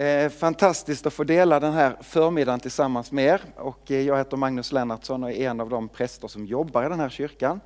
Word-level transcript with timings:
Eh, 0.00 0.28
fantastiskt 0.28 1.06
att 1.06 1.12
få 1.12 1.24
dela 1.24 1.60
den 1.60 1.72
här 1.72 1.96
förmiddagen 2.00 2.60
tillsammans 2.60 3.12
med 3.12 3.24
er. 3.24 3.40
Och 3.56 3.90
eh, 3.90 4.00
jag 4.00 4.18
heter 4.18 4.36
Magnus 4.36 4.72
Lennartsson 4.72 5.24
och 5.24 5.30
är 5.30 5.50
en 5.50 5.60
av 5.60 5.68
de 5.68 5.88
präster 5.88 6.28
som 6.28 6.46
jobbar 6.46 6.86
i 6.86 6.88
den 6.88 7.00
här 7.00 7.08
kyrkan. 7.08 7.60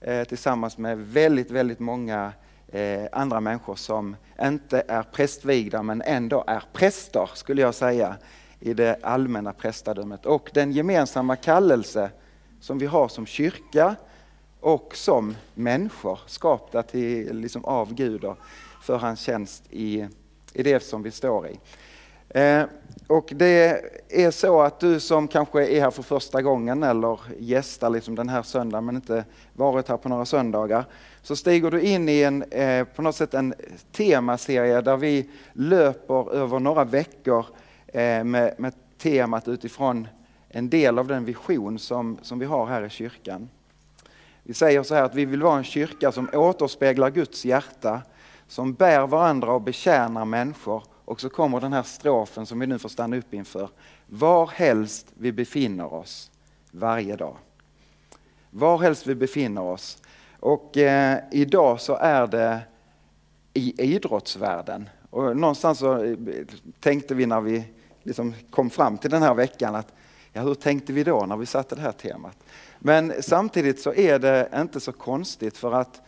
Eh, 0.00 0.24
tillsammans 0.24 0.78
med 0.78 0.98
väldigt, 0.98 1.50
väldigt 1.50 1.78
många 1.78 2.32
eh, 2.68 3.02
andra 3.12 3.40
människor 3.40 3.74
som 3.74 4.16
inte 4.42 4.82
är 4.88 5.02
prästvigda 5.02 5.82
men 5.82 6.02
ändå 6.02 6.44
är 6.46 6.62
präster 6.72 7.30
skulle 7.34 7.62
jag 7.62 7.74
säga 7.74 8.16
i 8.60 8.74
det 8.74 8.98
allmänna 9.02 9.52
prästadömet. 9.52 10.26
Och 10.26 10.50
den 10.54 10.72
gemensamma 10.72 11.36
kallelse 11.36 12.10
som 12.60 12.78
vi 12.78 12.86
har 12.86 13.08
som 13.08 13.26
kyrka 13.26 13.96
och 14.60 14.96
som 14.96 15.36
människor 15.54 16.18
skapta 16.26 16.82
till, 16.82 17.36
liksom 17.36 17.64
av 17.64 17.94
Gud 17.94 18.24
och 18.24 18.38
för 18.82 18.96
hans 18.96 19.20
tjänst 19.20 19.64
i 19.70 20.08
i 20.54 20.62
det 20.62 20.80
som 20.80 21.02
vi 21.02 21.10
står 21.10 21.48
i. 21.48 21.58
Eh, 22.28 22.62
och 23.06 23.32
det 23.36 23.84
är 24.08 24.30
så 24.30 24.60
att 24.60 24.80
du 24.80 25.00
som 25.00 25.28
kanske 25.28 25.66
är 25.66 25.80
här 25.80 25.90
för 25.90 26.02
första 26.02 26.42
gången 26.42 26.82
eller 26.82 27.20
gästar 27.38 27.90
liksom 27.90 28.14
den 28.14 28.28
här 28.28 28.42
söndagen 28.42 28.84
men 28.84 28.96
inte 28.96 29.24
varit 29.52 29.88
här 29.88 29.96
på 29.96 30.08
några 30.08 30.24
söndagar, 30.24 30.84
så 31.22 31.36
stiger 31.36 31.70
du 31.70 31.80
in 31.80 32.08
i 32.08 32.22
en, 32.22 32.42
eh, 32.42 32.84
på 32.84 33.02
något 33.02 33.16
sätt 33.16 33.34
en 33.34 33.54
temaserie 33.92 34.80
där 34.80 34.96
vi 34.96 35.30
löper 35.52 36.34
över 36.34 36.58
några 36.58 36.84
veckor 36.84 37.46
eh, 37.86 38.24
med, 38.24 38.54
med 38.58 38.72
temat 38.98 39.48
utifrån 39.48 40.08
en 40.48 40.70
del 40.70 40.98
av 40.98 41.06
den 41.06 41.24
vision 41.24 41.78
som, 41.78 42.18
som 42.22 42.38
vi 42.38 42.46
har 42.46 42.66
här 42.66 42.86
i 42.86 42.90
kyrkan. 42.90 43.48
Vi 44.42 44.54
säger 44.54 44.82
så 44.82 44.94
här 44.94 45.02
att 45.02 45.14
vi 45.14 45.24
vill 45.24 45.42
vara 45.42 45.58
en 45.58 45.64
kyrka 45.64 46.12
som 46.12 46.28
återspeglar 46.32 47.10
Guds 47.10 47.44
hjärta 47.44 48.02
som 48.50 48.72
bär 48.72 49.06
varandra 49.06 49.52
och 49.52 49.62
betjänar 49.62 50.24
människor. 50.24 50.82
Och 51.04 51.20
så 51.20 51.28
kommer 51.28 51.60
den 51.60 51.72
här 51.72 51.82
strofen 51.82 52.46
som 52.46 52.58
vi 52.58 52.66
nu 52.66 52.78
får 52.78 52.88
stanna 52.88 53.16
upp 53.16 53.34
inför. 53.34 53.68
Var 54.06 54.46
helst 54.46 55.06
vi 55.14 55.32
befinner 55.32 55.94
oss 55.94 56.30
varje 56.70 57.16
dag. 57.16 57.36
Var 58.50 58.78
helst 58.78 59.06
vi 59.06 59.14
befinner 59.14 59.62
oss. 59.62 60.02
Och 60.40 60.76
eh, 60.76 61.18
idag 61.30 61.80
så 61.80 61.94
är 61.96 62.26
det 62.26 62.60
i 63.54 63.94
idrottsvärlden. 63.94 64.88
Och 65.10 65.36
någonstans 65.36 65.78
så 65.78 66.04
eh, 66.04 66.16
tänkte 66.80 67.14
vi 67.14 67.26
när 67.26 67.40
vi 67.40 67.64
liksom 68.02 68.34
kom 68.50 68.70
fram 68.70 68.98
till 68.98 69.10
den 69.10 69.22
här 69.22 69.34
veckan 69.34 69.74
att 69.74 69.92
ja, 70.32 70.42
hur 70.42 70.54
tänkte 70.54 70.92
vi 70.92 71.04
då 71.04 71.26
när 71.26 71.36
vi 71.36 71.46
satte 71.46 71.74
det 71.74 71.82
här 71.82 71.92
temat? 71.92 72.36
Men 72.78 73.12
samtidigt 73.20 73.80
så 73.80 73.94
är 73.94 74.18
det 74.18 74.48
inte 74.54 74.80
så 74.80 74.92
konstigt 74.92 75.56
för 75.56 75.72
att 75.72 76.02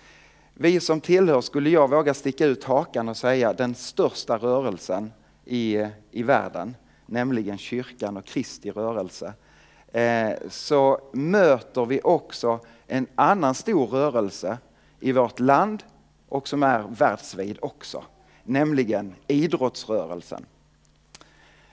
vi 0.54 0.80
som 0.80 1.00
tillhör, 1.00 1.40
skulle 1.40 1.70
jag 1.70 1.90
våga 1.90 2.14
sticka 2.14 2.46
ut 2.46 2.64
hakan 2.64 3.08
och 3.08 3.16
säga, 3.16 3.52
den 3.52 3.74
största 3.74 4.36
rörelsen 4.36 5.12
i, 5.44 5.86
i 6.10 6.22
världen, 6.22 6.76
nämligen 7.06 7.58
kyrkan 7.58 8.16
och 8.16 8.24
Kristi 8.24 8.70
rörelse, 8.70 9.32
eh, 9.92 10.30
så 10.48 11.00
möter 11.12 11.84
vi 11.84 12.00
också 12.04 12.60
en 12.86 13.06
annan 13.14 13.54
stor 13.54 13.86
rörelse 13.86 14.58
i 15.00 15.12
vårt 15.12 15.40
land 15.40 15.82
och 16.28 16.48
som 16.48 16.62
är 16.62 16.84
världsvid 16.88 17.58
också, 17.60 18.04
nämligen 18.44 19.14
idrottsrörelsen. 19.26 20.46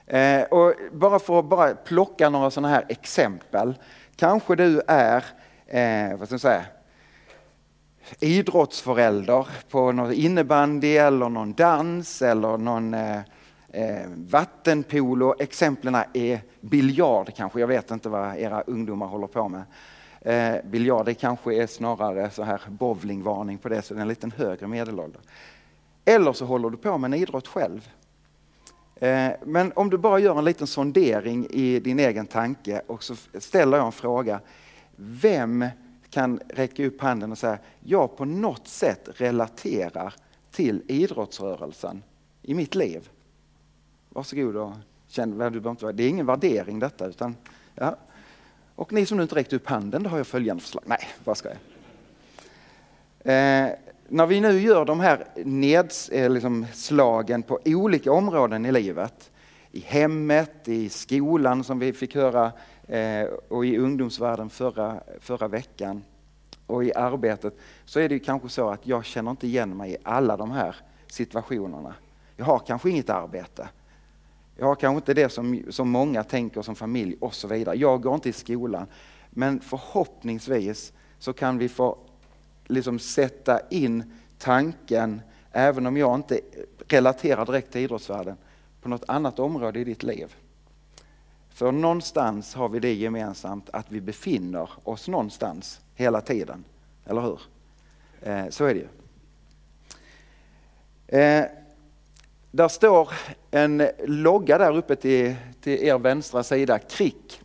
Eh, 0.06 0.42
och 0.42 0.74
bara 0.92 1.18
för 1.18 1.38
att 1.38 1.44
bara 1.44 1.74
plocka 1.74 2.30
några 2.30 2.50
sådana 2.50 2.68
här 2.68 2.84
exempel, 2.88 3.74
kanske 4.16 4.56
du 4.56 4.82
är 4.86 5.24
eh, 5.66 6.18
vad 6.18 6.28
ska 6.28 6.34
jag 6.34 6.40
säga, 6.40 6.64
idrottsförälder 8.20 9.48
på 9.70 9.92
någon 9.92 10.12
innebandy 10.12 10.96
eller 10.96 11.28
någon 11.28 11.52
dans 11.52 12.22
eller 12.22 12.58
någon 12.58 12.94
eh, 12.94 13.18
eh 13.72 14.06
vattenpolo. 14.16 15.34
Exemplen 15.38 15.96
är 16.12 16.40
biljard 16.60 17.34
kanske, 17.36 17.60
jag 17.60 17.66
vet 17.66 17.90
inte 17.90 18.08
vad 18.08 18.36
era 18.36 18.60
ungdomar 18.62 19.06
håller 19.06 19.26
på 19.26 19.48
med. 19.48 19.62
Eh, 20.20 20.64
biljard 20.64 21.06
det 21.06 21.14
kanske 21.14 21.54
är 21.54 21.66
snarare 21.66 22.30
så 22.30 22.42
här 22.42 22.60
bowlingvarning 22.68 23.58
på 23.58 23.68
det, 23.68 23.82
så 23.82 23.94
det 23.94 24.00
är 24.00 24.02
en 24.02 24.08
lite 24.08 24.30
högre 24.36 24.66
medelålder. 24.66 25.20
Eller 26.04 26.32
så 26.32 26.44
håller 26.44 26.70
du 26.70 26.76
på 26.76 26.98
med 26.98 27.14
en 27.14 27.20
idrott 27.20 27.48
själv. 27.48 27.88
Eh, 29.00 29.30
men 29.44 29.72
om 29.76 29.90
du 29.90 29.98
bara 29.98 30.18
gör 30.18 30.38
en 30.38 30.44
liten 30.44 30.66
sondering 30.66 31.46
i 31.50 31.80
din 31.80 31.98
egen 31.98 32.26
tanke 32.26 32.82
och 32.86 33.02
så 33.02 33.14
ställer 33.38 33.76
jag 33.76 33.86
en 33.86 33.92
fråga. 33.92 34.40
Vem 34.96 35.64
kan 36.10 36.40
räcka 36.48 36.86
upp 36.86 37.00
handen 37.00 37.32
och 37.32 37.38
säga, 37.38 37.58
jag 37.80 38.16
på 38.16 38.24
något 38.24 38.68
sätt 38.68 39.08
relaterar 39.14 40.14
till 40.50 40.82
idrottsrörelsen 40.86 42.02
i 42.42 42.54
mitt 42.54 42.74
liv. 42.74 43.08
Varsågod 44.08 44.56
och 44.56 44.72
känn, 45.06 45.38
du 45.38 45.70
inte, 45.70 45.92
det 45.92 46.02
är 46.02 46.08
ingen 46.08 46.26
värdering 46.26 46.78
detta. 46.78 47.06
Utan, 47.06 47.36
ja. 47.74 47.96
Och 48.74 48.92
ni 48.92 49.06
som 49.06 49.16
nu 49.16 49.22
inte 49.22 49.34
räckte 49.34 49.56
upp 49.56 49.66
handen, 49.66 50.02
då 50.02 50.10
har 50.10 50.16
jag 50.16 50.26
följande 50.26 50.62
förslag. 50.62 50.84
Nej, 50.86 51.08
vad 51.24 51.36
ska 51.36 51.48
jag? 51.48 51.58
Eh, 53.20 53.72
när 54.08 54.26
vi 54.26 54.40
nu 54.40 54.60
gör 54.60 54.84
de 54.84 55.00
här 55.00 55.26
nedslagen 55.44 56.24
eh, 56.24 56.30
liksom, 56.30 57.42
på 57.46 57.60
olika 57.64 58.12
områden 58.12 58.66
i 58.66 58.72
livet, 58.72 59.30
i 59.72 59.80
hemmet, 59.80 60.68
i 60.68 60.88
skolan 60.88 61.64
som 61.64 61.78
vi 61.78 61.92
fick 61.92 62.14
höra 62.14 62.52
Eh, 62.90 63.28
och 63.48 63.66
i 63.66 63.78
ungdomsvärlden 63.78 64.50
förra, 64.50 65.00
förra 65.20 65.48
veckan 65.48 66.04
och 66.66 66.84
i 66.84 66.94
arbetet 66.94 67.54
så 67.84 68.00
är 68.00 68.08
det 68.08 68.18
kanske 68.18 68.48
så 68.48 68.70
att 68.70 68.86
jag 68.86 69.04
känner 69.04 69.30
inte 69.30 69.46
igen 69.46 69.76
mig 69.76 69.92
i 69.92 69.96
alla 70.02 70.36
de 70.36 70.50
här 70.50 70.76
situationerna. 71.06 71.94
Jag 72.36 72.44
har 72.44 72.58
kanske 72.58 72.90
inget 72.90 73.10
arbete. 73.10 73.68
Jag 74.56 74.66
har 74.66 74.74
kanske 74.74 74.96
inte 74.96 75.14
det 75.14 75.28
som, 75.28 75.62
som 75.70 75.90
många 75.90 76.24
tänker 76.24 76.62
som 76.62 76.74
familj 76.74 77.16
och 77.20 77.34
så 77.34 77.48
vidare. 77.48 77.76
Jag 77.76 78.02
går 78.02 78.14
inte 78.14 78.28
i 78.28 78.32
skolan. 78.32 78.86
Men 79.30 79.60
förhoppningsvis 79.60 80.92
så 81.18 81.32
kan 81.32 81.58
vi 81.58 81.68
få 81.68 81.98
liksom 82.66 82.98
sätta 82.98 83.60
in 83.68 84.12
tanken, 84.38 85.20
även 85.52 85.86
om 85.86 85.96
jag 85.96 86.14
inte 86.14 86.40
relaterar 86.88 87.46
direkt 87.46 87.72
till 87.72 87.80
idrottsvärlden, 87.80 88.36
på 88.82 88.88
något 88.88 89.04
annat 89.08 89.38
område 89.38 89.80
i 89.80 89.84
ditt 89.84 90.02
liv. 90.02 90.34
För 91.60 91.72
någonstans 91.72 92.54
har 92.54 92.68
vi 92.68 92.78
det 92.78 92.92
gemensamt 92.92 93.70
att 93.72 93.86
vi 93.88 94.00
befinner 94.00 94.70
oss 94.84 95.08
någonstans 95.08 95.80
hela 95.94 96.20
tiden. 96.20 96.64
Eller 97.04 97.20
hur? 97.20 97.40
Eh, 98.22 98.48
så 98.48 98.64
är 98.64 98.74
det 98.74 98.80
ju. 98.80 98.88
Eh, 101.20 101.44
där 102.50 102.68
står 102.68 103.12
en 103.50 103.88
logga 104.04 104.58
där 104.58 104.76
uppe 104.76 104.96
till, 104.96 105.34
till 105.60 105.84
er 105.84 105.98
vänstra 105.98 106.42
sida, 106.42 106.78
KRIK. 106.78 107.42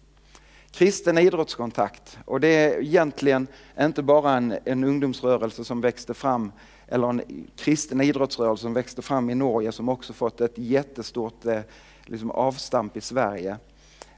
Kristen 0.71 1.17
idrottskontakt. 1.17 2.17
Och 2.25 2.39
det 2.39 2.47
är 2.47 2.81
egentligen 2.81 3.47
inte 3.79 4.03
bara 4.03 4.31
en, 4.37 4.57
en 4.65 4.83
ungdomsrörelse 4.83 5.63
som 5.63 5.81
växte 5.81 6.13
fram, 6.13 6.51
eller 6.87 7.09
en 7.09 7.47
kristen 7.55 8.01
idrottsrörelse 8.01 8.61
som 8.61 8.73
växte 8.73 9.01
fram 9.01 9.29
i 9.29 9.35
Norge 9.35 9.71
som 9.71 9.89
också 9.89 10.13
fått 10.13 10.41
ett 10.41 10.57
jättestort 10.57 11.45
eh, 11.45 11.59
liksom 12.05 12.31
avstamp 12.31 12.97
i 12.97 13.01
Sverige. 13.01 13.57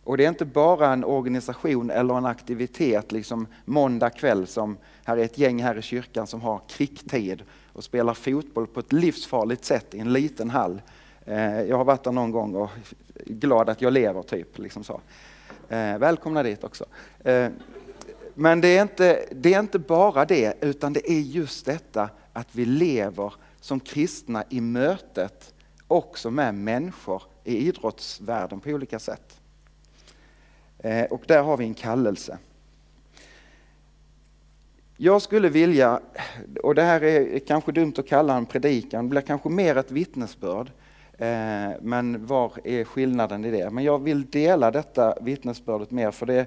Och 0.07 0.17
det 0.17 0.25
är 0.25 0.29
inte 0.29 0.45
bara 0.45 0.93
en 0.93 1.03
organisation 1.03 1.89
eller 1.89 2.17
en 2.17 2.25
aktivitet, 2.25 3.11
liksom 3.11 3.47
måndag 3.65 4.09
kväll 4.09 4.47
som 4.47 4.77
här 5.03 5.17
är 5.17 5.23
ett 5.23 5.37
gäng 5.37 5.63
här 5.63 5.77
i 5.77 5.81
kyrkan 5.81 6.27
som 6.27 6.41
har 6.41 6.61
kricktid 6.67 7.43
och 7.73 7.83
spelar 7.83 8.13
fotboll 8.13 8.67
på 8.67 8.79
ett 8.79 8.93
livsfarligt 8.93 9.65
sätt 9.65 9.93
i 9.93 9.99
en 9.99 10.13
liten 10.13 10.49
hall. 10.49 10.81
Eh, 11.25 11.61
jag 11.61 11.77
har 11.77 11.85
varit 11.85 12.03
där 12.03 12.11
någon 12.11 12.31
gång 12.31 12.55
och 12.55 12.69
är 13.15 13.33
glad 13.33 13.69
att 13.69 13.81
jag 13.81 13.93
lever, 13.93 14.21
typ. 14.21 14.57
Liksom 14.57 14.83
så. 14.83 15.01
Eh, 15.69 15.97
välkomna 15.97 16.43
dit 16.43 16.63
också. 16.63 16.85
Eh, 17.19 17.49
men 18.33 18.61
det 18.61 18.77
är, 18.77 18.81
inte, 18.81 19.25
det 19.31 19.53
är 19.53 19.59
inte 19.59 19.79
bara 19.79 20.25
det, 20.25 20.53
utan 20.61 20.93
det 20.93 21.11
är 21.11 21.19
just 21.19 21.65
detta 21.65 22.09
att 22.33 22.47
vi 22.51 22.65
lever 22.65 23.33
som 23.61 23.79
kristna 23.79 24.43
i 24.49 24.61
mötet 24.61 25.53
också 25.87 26.31
med 26.31 26.55
människor 26.55 27.23
i 27.43 27.57
idrottsvärlden 27.57 28.59
på 28.59 28.69
olika 28.69 28.99
sätt. 28.99 29.41
Eh, 30.87 31.05
och 31.05 31.21
där 31.27 31.43
har 31.43 31.57
vi 31.57 31.65
en 31.65 31.73
kallelse. 31.73 32.37
Jag 34.97 35.21
skulle 35.21 35.49
vilja, 35.49 35.99
och 36.63 36.75
det 36.75 36.83
här 36.83 37.03
är 37.03 37.39
kanske 37.39 37.71
dumt 37.71 37.93
att 37.97 38.07
kalla 38.07 38.37
en 38.37 38.45
predikan, 38.45 39.05
det 39.05 39.09
blir 39.09 39.21
kanske 39.21 39.49
mer 39.49 39.75
ett 39.75 39.91
vittnesbörd. 39.91 40.71
Eh, 41.17 41.71
men 41.81 42.25
var 42.25 42.51
är 42.63 42.83
skillnaden 42.83 43.45
i 43.45 43.51
det? 43.51 43.69
Men 43.69 43.83
jag 43.83 44.03
vill 44.03 44.25
dela 44.25 44.71
detta 44.71 45.15
vittnesbördet 45.21 45.91
mer 45.91 46.11
för 46.11 46.25
det, 46.25 46.45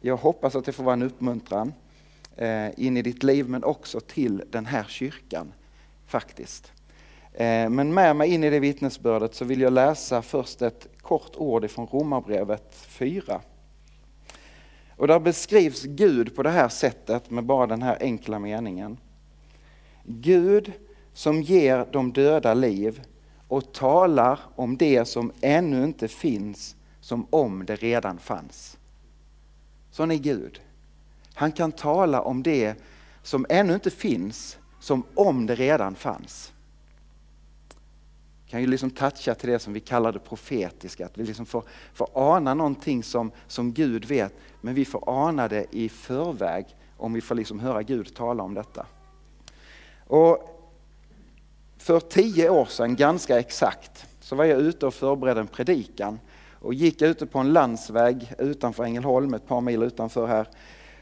jag 0.00 0.16
hoppas 0.16 0.56
att 0.56 0.64
det 0.64 0.72
får 0.72 0.84
vara 0.84 0.92
en 0.92 1.02
uppmuntran 1.02 1.72
eh, 2.36 2.80
in 2.80 2.96
i 2.96 3.02
ditt 3.02 3.22
liv 3.22 3.48
men 3.48 3.64
också 3.64 4.00
till 4.00 4.42
den 4.50 4.66
här 4.66 4.84
kyrkan 4.88 5.52
faktiskt. 6.06 6.72
Men 7.70 7.94
med 7.94 8.16
mig 8.16 8.34
in 8.34 8.44
i 8.44 8.50
det 8.50 8.60
vittnesbördet 8.60 9.34
så 9.34 9.44
vill 9.44 9.60
jag 9.60 9.72
läsa 9.72 10.22
först 10.22 10.62
ett 10.62 10.88
kort 11.00 11.36
ord 11.36 11.64
ifrån 11.64 11.86
Romarbrevet 11.86 12.74
4. 12.74 13.40
Och 14.98 15.06
där 15.06 15.20
beskrivs 15.20 15.82
Gud 15.82 16.36
på 16.36 16.42
det 16.42 16.50
här 16.50 16.68
sättet 16.68 17.30
med 17.30 17.44
bara 17.44 17.66
den 17.66 17.82
här 17.82 17.98
enkla 18.00 18.38
meningen. 18.38 18.98
Gud 20.04 20.72
som 21.12 21.42
ger 21.42 21.86
de 21.92 22.12
döda 22.12 22.54
liv 22.54 23.02
och 23.48 23.72
talar 23.72 24.40
om 24.54 24.76
det 24.76 25.04
som 25.04 25.32
ännu 25.40 25.84
inte 25.84 26.08
finns 26.08 26.76
som 27.00 27.26
om 27.30 27.66
det 27.66 27.76
redan 27.76 28.18
fanns. 28.18 28.78
Sån 29.90 30.10
är 30.10 30.16
Gud. 30.16 30.60
Han 31.34 31.52
kan 31.52 31.72
tala 31.72 32.22
om 32.22 32.42
det 32.42 32.74
som 33.22 33.46
ännu 33.48 33.74
inte 33.74 33.90
finns 33.90 34.58
som 34.80 35.02
om 35.14 35.46
det 35.46 35.54
redan 35.54 35.94
fanns 35.94 36.52
kan 38.48 38.60
ju 38.60 38.66
liksom 38.66 38.90
toucha 38.90 39.34
till 39.34 39.50
det 39.50 39.58
som 39.58 39.72
vi 39.72 39.80
kallar 39.80 40.12
det 40.12 40.18
profetiska, 40.18 41.06
att 41.06 41.18
vi 41.18 41.24
liksom 41.24 41.46
får, 41.46 41.64
får 41.92 42.08
ana 42.14 42.54
någonting 42.54 43.02
som, 43.02 43.30
som 43.46 43.72
Gud 43.72 44.04
vet, 44.04 44.34
men 44.60 44.74
vi 44.74 44.84
får 44.84 45.04
ana 45.06 45.48
det 45.48 45.66
i 45.70 45.88
förväg 45.88 46.66
om 46.96 47.12
vi 47.12 47.20
får 47.20 47.34
liksom 47.34 47.60
höra 47.60 47.82
Gud 47.82 48.14
tala 48.14 48.42
om 48.42 48.54
detta. 48.54 48.86
Och 50.06 50.54
för 51.78 52.00
tio 52.00 52.50
år 52.50 52.64
sedan, 52.64 52.96
ganska 52.96 53.38
exakt, 53.38 54.06
så 54.20 54.36
var 54.36 54.44
jag 54.44 54.60
ute 54.60 54.86
och 54.86 54.94
förberedde 54.94 55.40
en 55.40 55.46
predikan 55.46 56.20
och 56.60 56.74
gick 56.74 57.02
ute 57.02 57.26
på 57.26 57.38
en 57.38 57.52
landsväg 57.52 58.32
utanför 58.38 58.84
Ängelholm, 58.84 59.34
ett 59.34 59.46
par 59.46 59.60
mil 59.60 59.82
utanför 59.82 60.26
här. 60.26 60.48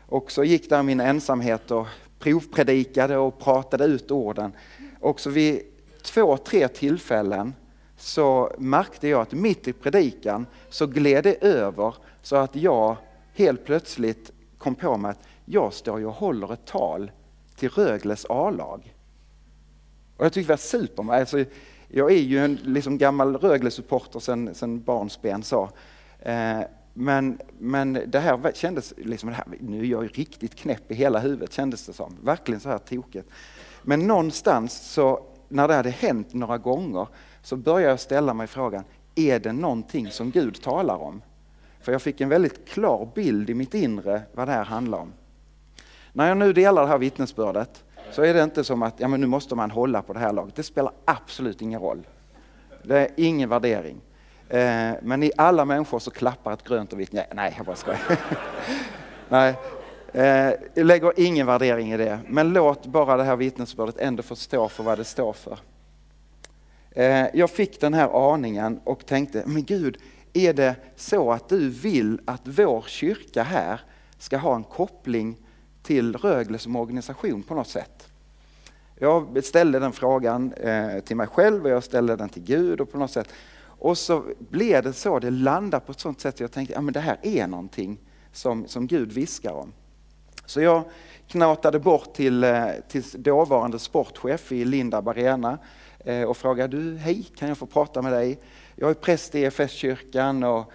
Och 0.07 0.33
så 0.33 0.45
gick 0.45 0.71
där 0.71 0.83
min 0.83 1.01
ensamhet 1.01 1.71
och 1.71 1.87
provpredikade 2.19 3.17
och 3.17 3.39
pratade 3.39 3.85
ut 3.85 4.11
orden. 4.11 4.53
Och 5.01 5.21
så 5.21 5.31
vid 5.31 5.63
två, 6.07 6.37
tre 6.37 6.69
tillfällen 6.69 7.55
så 7.97 8.53
märkte 8.59 9.09
jag 9.09 9.21
att 9.21 9.33
mitt 9.33 9.69
i 9.69 9.73
predikan 9.73 10.47
så 10.69 10.87
gled 10.87 11.25
det 11.25 11.45
över 11.45 11.95
så 12.23 12.37
att 12.37 12.57
jag 12.57 12.97
helt 13.35 13.65
plötsligt 13.65 14.31
kom 14.59 14.75
på 14.75 14.97
mig 14.97 15.11
att 15.11 15.29
jag 15.45 15.73
står 15.73 15.99
ju 15.99 16.07
och 16.07 16.15
håller 16.15 16.53
ett 16.53 16.67
tal 16.67 17.11
till 17.57 17.69
Rögles 17.69 18.27
A-lag. 18.29 18.95
Och 20.17 20.25
jag 20.25 20.33
tyckte 20.33 20.53
det 20.53 20.53
var 20.53 20.57
super. 20.57 21.13
Alltså, 21.13 21.45
jag 21.89 22.13
är 22.13 22.21
ju 22.21 22.45
en 22.45 22.59
liksom 22.63 22.99
gammal 22.99 23.37
Rögle-supporter 23.37 24.21
sedan, 24.21 24.55
sen 24.55 24.83
barnsben. 24.83 25.43
Så. 25.43 25.71
Eh, 26.19 26.61
men, 26.95 27.39
men 27.59 28.03
det 28.07 28.19
här 28.19 28.53
kändes, 28.55 28.95
liksom, 28.97 29.29
det 29.29 29.35
här, 29.35 29.47
nu 29.61 29.81
är 29.81 29.85
jag 29.85 30.19
riktigt 30.19 30.55
knäpp 30.55 30.91
i 30.91 30.95
hela 30.95 31.19
huvudet 31.19 31.53
kändes 31.53 31.87
det 31.87 31.93
som. 31.93 32.17
Verkligen 32.23 32.61
så 32.61 32.69
här 32.69 32.79
tokigt. 32.79 33.29
Men 33.83 34.07
någonstans 34.07 34.93
så, 34.93 35.27
när 35.49 35.69
det 35.69 35.75
hade 35.75 35.91
hänt 35.91 36.35
några 36.35 36.59
gånger, 36.59 37.09
så 37.43 37.57
började 37.57 37.91
jag 37.91 38.01
ställa 38.01 38.35
mig 38.35 38.47
frågan, 38.47 38.85
är 39.15 39.39
det 39.39 39.53
någonting 39.53 40.11
som 40.11 40.31
Gud 40.31 40.63
talar 40.63 40.97
om? 40.97 41.23
För 41.81 41.93
jag 41.93 42.03
fick 42.03 42.21
en 42.21 42.29
väldigt 42.29 42.69
klar 42.69 43.09
bild 43.15 43.51
i 43.51 43.55
mitt 43.55 43.75
inre 43.75 44.23
vad 44.33 44.49
det 44.49 44.53
här 44.53 44.65
handlar 44.65 44.99
om. 44.99 45.13
När 46.13 46.29
jag 46.29 46.37
nu 46.37 46.53
delar 46.53 46.83
det 46.83 46.89
här 46.89 46.99
vittnesbördet 46.99 47.85
så 48.11 48.23
är 48.23 48.35
det 48.35 48.43
inte 48.43 48.65
som 48.65 48.83
att 48.83 48.95
ja, 49.01 49.09
men 49.09 49.21
nu 49.21 49.27
måste 49.27 49.55
man 49.55 49.71
hålla 49.71 50.03
på 50.03 50.13
det 50.13 50.19
här 50.19 50.33
laget. 50.33 50.55
Det 50.55 50.63
spelar 50.63 50.93
absolut 51.05 51.63
ingen 51.63 51.81
roll. 51.81 52.07
Det 52.83 52.99
är 52.99 53.09
ingen 53.17 53.49
värdering. 53.49 54.01
Eh, 54.49 54.93
men 55.03 55.23
i 55.23 55.33
alla 55.37 55.65
människor 55.65 55.99
så 55.99 56.11
klappar 56.11 56.53
ett 56.53 56.65
grönt 56.65 56.93
och 56.93 57.01
vitt 57.01 57.13
nej, 57.13 57.55
jag 57.57 57.67
bara 57.67 57.77
skojar. 57.77 58.01
nej, 59.29 59.55
Eh, 60.17 60.53
jag 60.75 60.87
lägger 60.87 61.13
ingen 61.17 61.47
värdering 61.47 61.93
i 61.93 61.97
det. 61.97 62.21
Men 62.29 62.53
låt 62.53 62.87
bara 62.87 63.17
det 63.17 63.25
här 63.25 63.37
vittnesbördet 63.37 63.99
ändå 63.99 64.23
få 64.23 64.37
stå 64.37 64.69
för 64.69 64.85
vad 64.85 64.99
det 64.99 65.05
står 65.05 65.33
för. 65.33 65.59
Eh, 66.91 67.27
jag 67.35 67.51
fick 67.51 67.81
den 67.81 67.95
här 67.95 68.33
aningen 68.33 68.81
och 68.85 69.07
tänkte, 69.07 69.43
men 69.47 69.65
Gud, 69.65 69.97
är 70.33 70.53
det 70.53 70.77
så 70.97 71.33
att 71.33 71.49
du 71.49 71.71
vill 71.71 72.21
att 72.25 72.41
vår 72.45 72.85
kyrka 72.87 73.43
här 73.43 73.81
ska 74.19 74.37
ha 74.37 74.57
en 74.57 74.65
koppling 74.65 75.37
till 75.83 76.17
Rögle 76.17 76.59
som 76.59 76.77
organisation 76.77 77.43
på 77.43 77.55
något 77.55 77.69
sätt? 77.69 78.09
Jag 78.99 79.45
ställde 79.45 79.79
den 79.79 79.93
frågan 79.93 80.53
eh, 80.53 81.01
till 81.01 81.17
mig 81.17 81.27
själv 81.27 81.65
och 81.65 81.71
jag 81.71 81.85
ställde 81.85 82.17
den 82.17 82.29
till 82.29 82.43
Gud 82.43 82.81
och 82.81 82.93
på 82.93 82.99
något 82.99 83.11
sätt. 83.11 83.29
Och 83.63 83.99
så 83.99 84.25
blev 84.39 84.83
det 84.83 84.93
så, 84.93 85.19
det 85.19 85.31
landade 85.31 85.87
på 85.87 85.93
ett 85.93 86.01
sånt 86.01 86.21
sätt 86.21 86.35
att 86.35 86.41
jag 86.41 86.53
tänkte, 86.53 86.75
ja 86.75 86.81
det 86.81 87.01
här 87.01 87.19
är 87.23 87.47
någonting 87.47 87.99
som, 88.33 88.69
som 88.69 88.87
Gud 88.87 89.13
viskar 89.13 89.53
om. 89.53 89.73
Så 90.47 90.61
jag 90.61 90.85
knatade 91.29 91.79
bort 91.79 92.15
till, 92.15 92.45
eh, 92.45 92.67
till 92.89 93.05
dåvarande 93.15 93.79
sportchef 93.79 94.53
i 94.53 94.65
Linda 94.65 94.99
Arena 94.99 95.59
eh, 95.99 96.23
och 96.23 96.37
frågade, 96.37 96.77
du 96.77 96.97
hej, 96.97 97.23
kan 97.37 97.49
jag 97.49 97.59
få 97.59 97.67
prata 97.67 98.03
med 98.03 98.13
dig? 98.13 98.39
Jag 98.77 98.91
är 98.91 98.95
präst 98.95 99.35
i 99.35 99.45
EFS-kyrkan 99.45 100.43
och 100.43 100.73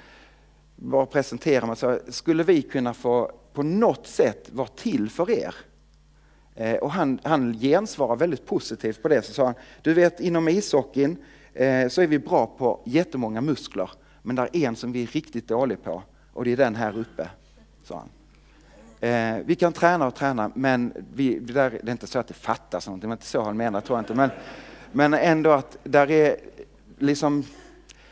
bara 0.75 1.05
presentera 1.05 1.65
mig. 1.65 1.75
Så 1.75 1.99
skulle 2.09 2.43
vi 2.43 2.61
kunna 2.61 2.93
få 2.93 3.31
på 3.53 3.63
något 3.63 4.07
sätt 4.07 4.49
vara 4.51 4.67
till 4.67 5.09
för 5.09 5.31
er? 5.31 5.55
Eh, 6.55 6.75
och 6.75 6.91
han, 6.91 7.19
han 7.23 7.53
gensvarade 7.53 8.19
väldigt 8.19 8.45
positivt 8.45 9.01
på 9.01 9.07
det. 9.07 9.21
Så 9.21 9.33
sa 9.33 9.45
han, 9.45 9.55
du 9.81 9.93
vet 9.93 10.19
inom 10.19 10.47
ishockeyn 10.47 11.17
så 11.89 12.01
är 12.01 12.07
vi 12.07 12.19
bra 12.19 12.45
på 12.57 12.81
jättemånga 12.85 13.41
muskler. 13.41 13.91
Men 14.21 14.35
det 14.35 14.41
är 14.41 14.67
en 14.67 14.75
som 14.75 14.91
vi 14.91 15.03
är 15.03 15.07
riktigt 15.07 15.47
dåliga 15.47 15.77
på 15.77 16.03
och 16.33 16.45
det 16.45 16.51
är 16.51 16.57
den 16.57 16.75
här 16.75 16.97
uppe. 16.97 17.29
Sa 17.83 17.95
han. 17.95 18.09
Eh, 19.01 19.37
vi 19.45 19.55
kan 19.55 19.73
träna 19.73 20.07
och 20.07 20.15
träna 20.15 20.51
men 20.55 20.93
vi, 21.13 21.39
det, 21.39 21.53
där, 21.53 21.69
det 21.69 21.89
är 21.89 21.91
inte 21.91 22.07
så 22.07 22.19
att 22.19 22.27
det 22.27 22.33
fattas 22.33 22.87
någonting, 22.87 23.01
det 23.01 23.07
var 23.07 23.13
inte 23.13 23.25
så 23.25 23.41
han 23.41 23.57
menade 23.57 23.85
tror 23.85 23.97
jag 23.97 24.01
inte. 24.01 24.15
Men, 24.15 24.29
men 24.91 25.13
ändå 25.13 25.51
att 25.51 25.77
där 25.83 26.11
är, 26.11 26.35
liksom, 26.97 27.43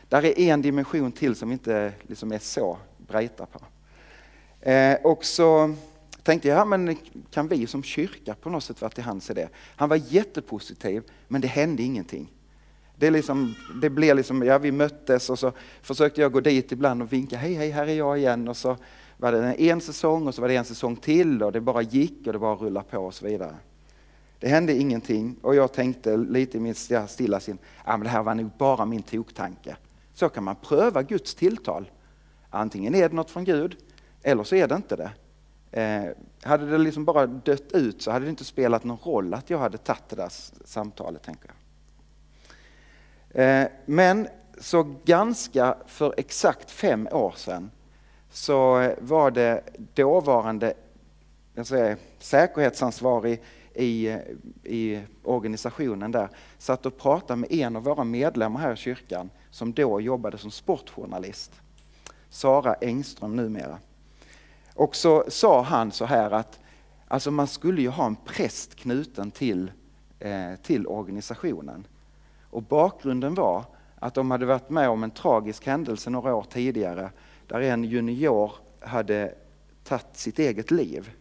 där 0.08 0.26
är 0.26 0.40
en 0.40 0.62
dimension 0.62 1.12
till 1.12 1.36
som 1.36 1.50
vi 1.50 1.54
inte 1.54 1.94
liksom 2.02 2.32
är 2.32 2.40
så 2.40 2.78
brejta 2.98 3.46
på. 3.46 3.60
Eh, 4.70 4.98
och 5.04 5.26
så 5.26 5.76
tänkte 6.24 6.48
jag, 6.48 6.58
ja, 6.58 6.66
men 6.66 6.98
kan 7.32 7.48
vi 7.48 7.68
som 7.68 7.84
kyrka 7.84 8.36
på 8.42 8.50
något 8.50 8.64
sätt 8.64 8.82
vara 8.82 8.92
till 8.92 9.04
hands 9.04 9.30
i 9.30 9.34
det? 9.34 9.50
Han 9.76 9.90
var 9.90 10.02
jättepositiv, 10.08 11.04
men 11.28 11.42
det 11.42 11.48
hände 11.48 11.84
ingenting. 11.84 12.34
Det, 12.96 13.10
liksom, 13.10 13.56
det 13.82 13.90
blev 13.90 14.16
liksom, 14.16 14.44
ja 14.44 14.58
vi 14.58 14.72
möttes 14.72 15.30
och 15.30 15.40
så 15.40 15.52
försökte 15.82 16.22
jag 16.22 16.32
gå 16.32 16.40
dit 16.40 16.72
ibland 16.72 17.02
och 17.02 17.14
vinka, 17.14 17.38
hej 17.38 17.54
hej 17.54 17.70
här 17.70 17.88
är 17.88 17.94
jag 17.94 18.18
igen. 18.18 18.48
Och 18.48 18.58
så 18.58 18.78
var 19.20 19.32
det 19.32 19.54
en 19.54 19.82
säsong 19.82 20.28
och 20.28 20.36
så 20.36 20.42
var 20.42 20.48
det 20.48 20.56
en 20.56 20.66
säsong 20.66 20.96
till 20.96 21.44
och 21.44 21.52
det 21.52 21.62
bara 21.62 21.82
gick 21.82 22.28
och 22.28 22.34
det 22.34 22.40
bara 22.40 22.56
rullade 22.56 22.86
på 22.90 22.98
och 22.98 23.14
så 23.14 23.26
vidare. 23.26 23.56
Det 24.40 24.48
hände 24.48 24.74
ingenting 24.74 25.36
och 25.42 25.56
jag 25.56 25.74
tänkte 25.74 26.18
lite 26.18 26.58
i 26.58 26.60
min 26.60 26.76
stilla 27.08 27.40
sin, 27.40 27.58
ja, 27.86 27.92
men 27.92 28.04
det 28.04 28.10
här 28.10 28.24
var 28.24 28.36
nog 28.36 28.50
bara 28.58 28.86
min 28.86 29.04
toktanke. 29.04 29.78
Så 30.14 30.30
kan 30.30 30.44
man 30.44 30.56
pröva 30.56 31.04
Guds 31.04 31.36
tilltal. 31.36 31.92
Antingen 32.50 32.96
är 32.96 33.10
det 33.10 33.16
något 33.16 33.32
från 33.32 33.44
Gud 33.44 33.78
eller 34.24 34.44
så 34.44 34.56
är 34.56 34.68
det 34.68 34.76
inte 34.76 34.96
det. 34.96 35.12
Eh, 35.72 36.12
hade 36.50 36.72
det 36.72 36.78
liksom 36.78 37.06
bara 37.06 37.28
dött 37.28 37.72
ut 37.72 38.02
så 38.02 38.12
hade 38.12 38.26
det 38.26 38.30
inte 38.30 38.46
spelat 38.46 38.84
någon 38.84 38.98
roll 38.98 39.34
att 39.34 39.50
jag 39.50 39.60
hade 39.60 39.78
tagit 39.78 40.10
det 40.10 40.16
där 40.16 40.32
samtalet, 40.66 41.24
tänker 41.24 41.52
jag. 43.34 43.62
Eh, 43.64 43.68
men 43.86 44.28
så 44.60 44.96
ganska 45.06 45.78
för 45.88 46.14
exakt 46.18 46.72
fem 46.72 47.08
år 47.12 47.34
sedan 47.38 47.72
så 48.30 48.92
var 49.02 49.32
det 49.32 49.64
dåvarande 49.94 50.74
jag 51.54 51.68
säger, 51.68 51.98
säkerhetsansvarig 52.20 53.42
i, 53.74 54.18
i 54.64 55.02
organisationen 55.24 56.12
där 56.12 56.30
satt 56.58 56.86
och 56.86 56.98
pratade 56.98 57.40
med 57.40 57.52
en 57.52 57.76
av 57.76 57.84
våra 57.84 58.04
medlemmar 58.04 58.60
här 58.60 58.74
i 58.74 58.76
kyrkan 58.76 59.30
som 59.52 59.74
då 59.74 60.02
jobbade 60.02 60.38
som 60.38 60.52
sportjournalist. 60.52 61.52
Sara 62.30 62.74
Engström 62.74 63.36
numera. 63.36 63.78
Och 64.74 64.96
så 64.96 65.24
sa 65.28 65.62
han 65.62 65.92
så 65.92 66.06
här 66.06 66.32
att 66.32 66.60
alltså 67.08 67.32
man 67.32 67.48
skulle 67.48 67.82
ju 67.82 67.90
ha 67.90 68.06
en 68.06 68.16
präst 68.16 68.76
knuten 68.76 69.32
till, 69.32 69.72
eh, 70.20 70.56
till 70.64 70.88
organisationen. 70.88 71.88
Och 72.50 72.64
bakgrunden 72.64 73.34
var 73.34 73.64
att 74.00 74.14
de 74.14 74.32
hade 74.32 74.46
varit 74.46 74.70
med 74.70 74.90
om 74.90 75.04
en 75.04 75.12
tragisk 75.12 75.66
händelse 75.66 76.10
några 76.10 76.36
år 76.36 76.46
tidigare 76.50 77.12
där 77.50 77.62
en 77.62 77.84
junior 77.84 78.52
hade 78.80 79.36
tagit 79.84 80.06
sitt 80.14 80.40
eget 80.40 80.72
liv. 80.72 81.12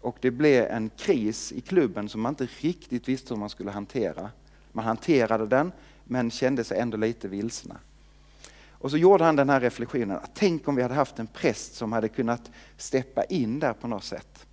Och 0.00 0.16
det 0.20 0.30
blev 0.30 0.66
en 0.66 0.90
kris 0.96 1.52
i 1.52 1.60
klubben 1.60 2.08
som 2.08 2.20
man 2.20 2.32
inte 2.32 2.48
riktigt 2.60 3.08
visste 3.08 3.34
hur 3.34 3.40
man 3.40 3.50
skulle 3.50 3.70
hantera. 3.70 4.30
Man 4.72 4.84
hanterade 4.84 5.46
den 5.46 5.72
men 6.04 6.30
kände 6.30 6.64
sig 6.64 6.78
ändå 6.78 6.96
lite 6.96 7.28
vilsna. 7.28 7.76
Och 8.70 8.90
så 8.90 8.96
gjorde 8.96 9.24
han 9.24 9.36
den 9.36 9.48
här 9.48 9.60
reflektionen, 9.60 10.16
ah, 10.16 10.28
tänk 10.34 10.68
om 10.68 10.76
vi 10.76 10.82
hade 10.82 10.94
haft 10.94 11.18
en 11.18 11.26
präst 11.26 11.74
som 11.74 11.92
hade 11.92 12.08
kunnat 12.08 12.50
steppa 12.76 13.24
in 13.24 13.58
där 13.58 13.72
på 13.72 13.88
något 13.88 14.04
sätt. 14.04 14.46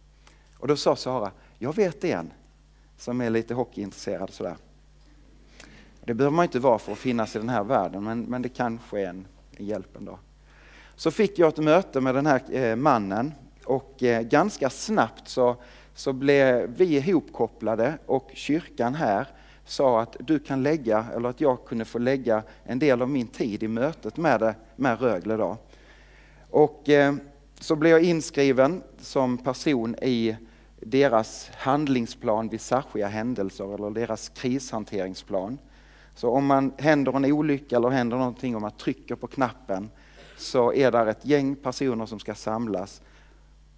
Och 0.58 0.68
då 0.68 0.76
sa 0.76 0.96
Sara, 0.96 1.32
jag 1.58 1.76
vet 1.76 2.04
en 2.04 2.34
som 2.98 3.22
är 3.22 3.30
lite 3.30 3.54
hockeyintresserad 3.54 4.34
sådär. 4.34 4.58
Det 6.04 6.14
behöver 6.14 6.36
man 6.36 6.46
inte 6.46 6.60
vara 6.60 6.80
för 6.80 6.92
att 6.92 6.98
finnas 6.98 7.36
i 7.36 7.40
den 7.40 7.50
här 7.50 7.64
världen, 7.64 8.04
men, 8.04 8.22
men 8.22 8.42
det 8.42 8.50
kanske 8.50 9.02
är 9.02 9.10
en, 9.10 9.28
en 9.52 9.66
hjälp 9.66 9.98
ändå. 9.98 10.20
Så 10.98 11.12
fick 11.12 11.40
jag 11.40 11.48
ett 11.48 11.58
möte 11.58 12.02
med 12.02 12.16
den 12.16 12.26
här 12.26 12.42
eh, 12.52 12.76
mannen 12.76 13.34
och 13.66 14.04
eh, 14.04 14.22
ganska 14.22 14.70
snabbt 14.70 15.28
så, 15.28 15.56
så 15.94 16.14
blev 16.14 16.70
vi 16.78 16.98
ihopkopplade 16.98 17.98
och 18.06 18.32
kyrkan 18.34 18.96
här 18.96 19.28
sa 19.66 20.02
att 20.02 20.16
du 20.20 20.40
kan 20.40 20.64
lägga, 20.64 21.06
eller 21.16 21.30
att 21.30 21.42
jag 21.42 21.66
kunde 21.66 21.86
få 21.86 22.00
lägga 22.00 22.44
en 22.64 22.80
del 22.80 23.02
av 23.02 23.10
min 23.10 23.28
tid 23.28 23.64
i 23.64 23.68
mötet 23.68 24.18
med, 24.18 24.40
det, 24.40 24.56
med 24.76 25.02
Rögle. 25.02 25.38
Då. 25.38 25.58
Och 26.50 26.90
eh, 26.90 27.16
så 27.60 27.76
blev 27.76 27.92
jag 27.92 28.04
inskriven 28.04 28.84
som 29.00 29.38
person 29.38 29.96
i 30.02 30.36
deras 30.80 31.52
handlingsplan 31.54 32.50
vid 32.50 32.62
särskilda 32.62 33.08
händelser 33.08 33.76
eller 33.76 33.90
deras 33.90 34.30
krishanteringsplan. 34.30 35.58
Så 36.16 36.30
om 36.30 36.46
man 36.46 36.74
händer 36.78 37.16
en 37.16 37.26
olycka 37.26 37.76
eller 37.76 37.90
händer 37.90 38.18
någonting 38.18 38.56
och 38.56 38.62
man 38.62 38.72
trycker 38.72 39.16
på 39.16 39.28
knappen 39.28 39.90
så 40.38 40.74
är 40.74 40.92
där 40.92 41.06
ett 41.06 41.26
gäng 41.26 41.56
personer 41.56 42.06
som 42.06 42.20
ska 42.20 42.36
samlas. 42.36 43.02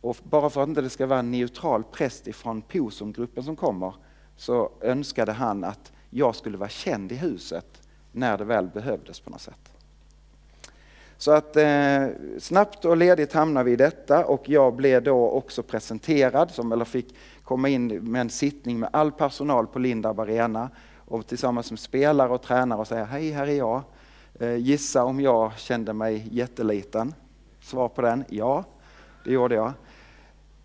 Och 0.02 0.18
bara 0.24 0.50
för 0.50 0.64
att 0.64 0.76
det 0.76 0.80
inte 0.80 0.90
ska 0.90 1.06
vara 1.06 1.20
en 1.20 1.32
neutral 1.32 1.84
präst 1.92 2.28
ifrån 2.28 2.62
POSOM-gruppen 2.62 3.44
som 3.44 3.56
kommer 3.56 3.94
så 4.38 4.72
önskade 4.82 5.32
han 5.32 5.64
att 5.64 5.92
jag 6.10 6.36
skulle 6.36 6.58
vara 6.58 6.70
känd 6.70 7.12
i 7.12 7.16
huset 7.16 7.82
när 8.12 8.38
det 8.38 8.44
väl 8.44 8.68
behövdes 8.68 9.20
på 9.20 9.30
något 9.30 9.42
sätt. 9.42 9.72
Så 11.18 11.32
att 11.32 11.56
eh, 11.56 12.08
snabbt 12.40 12.86
och 12.86 12.98
ledigt 12.98 13.34
hamnade 13.34 13.66
vi 13.66 13.72
i 13.72 13.76
detta 13.76 14.26
och 14.26 14.50
jag 14.50 14.76
blev 14.76 15.04
då 15.04 15.30
också 15.30 15.64
presenterad, 15.64 16.52
som, 16.52 16.72
eller 16.72 16.86
fick 16.86 17.16
komma 17.44 17.70
in 17.70 17.88
med 17.88 18.22
en 18.22 18.30
sittning 18.30 18.80
med 18.80 18.90
all 18.94 19.12
personal 19.12 19.68
på 19.68 19.80
Lindab 19.80 20.20
Arena 20.20 20.70
och 20.96 21.28
tillsammans 21.28 21.72
med 21.72 21.80
spelare 21.80 22.30
och 22.30 22.42
tränare 22.42 22.80
och 22.80 22.88
säga 22.88 23.06
hej, 23.06 23.32
här 23.32 23.48
är 23.48 23.58
jag. 23.58 23.84
Eh, 24.42 24.56
gissa 24.56 25.04
om 25.04 25.20
jag 25.20 25.58
kände 25.58 25.94
mig 25.94 26.28
jätteliten? 26.32 27.14
Svar 27.62 27.90
på 27.90 28.02
den, 28.02 28.26
ja, 28.30 28.64
det 29.24 29.32
gjorde 29.32 29.56
jag. 29.56 29.74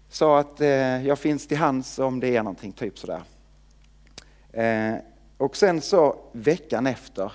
Sa 0.08 0.38
att 0.38 0.60
eh, 0.60 1.06
jag 1.06 1.18
finns 1.18 1.46
till 1.46 1.56
hands 1.56 1.98
om 1.98 2.20
det 2.20 2.36
är 2.36 2.42
någonting, 2.42 2.72
typ 2.72 2.98
sådär. 2.98 3.22
Eh, 4.52 4.94
och 5.36 5.56
sen 5.56 5.80
så 5.80 6.16
veckan 6.32 6.86
efter 6.86 7.32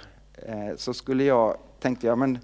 så 0.76 0.94
skulle 0.94 1.24
jag, 1.24 1.58
tänkte 1.80 2.08
jag, 2.08 2.18
men 2.18 2.40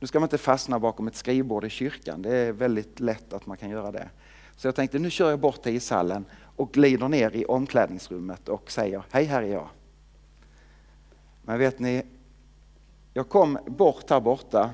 nu 0.00 0.06
ska 0.06 0.20
man 0.20 0.26
inte 0.26 0.38
fastna 0.38 0.78
bakom 0.78 1.08
ett 1.08 1.16
skrivbord 1.16 1.64
i 1.64 1.70
kyrkan. 1.70 2.22
Det 2.22 2.36
är 2.36 2.52
väldigt 2.52 3.00
lätt 3.00 3.32
att 3.32 3.46
man 3.46 3.56
kan 3.56 3.70
göra 3.70 3.92
det. 3.92 4.08
Så 4.56 4.66
jag 4.66 4.74
tänkte 4.74 4.98
nu 4.98 5.10
kör 5.10 5.30
jag 5.30 5.38
bort 5.38 5.62
till 5.62 5.76
ishallen 5.76 6.24
och 6.56 6.72
glider 6.72 7.08
ner 7.08 7.36
i 7.36 7.44
omklädningsrummet 7.44 8.48
och 8.48 8.70
säger 8.70 9.02
hej 9.10 9.24
här 9.24 9.42
är 9.42 9.52
jag. 9.52 9.68
Men 11.42 11.58
vet 11.58 11.78
ni, 11.78 12.02
jag 13.16 13.28
kom 13.28 13.58
bort 13.66 14.10
här 14.10 14.20
borta 14.20 14.70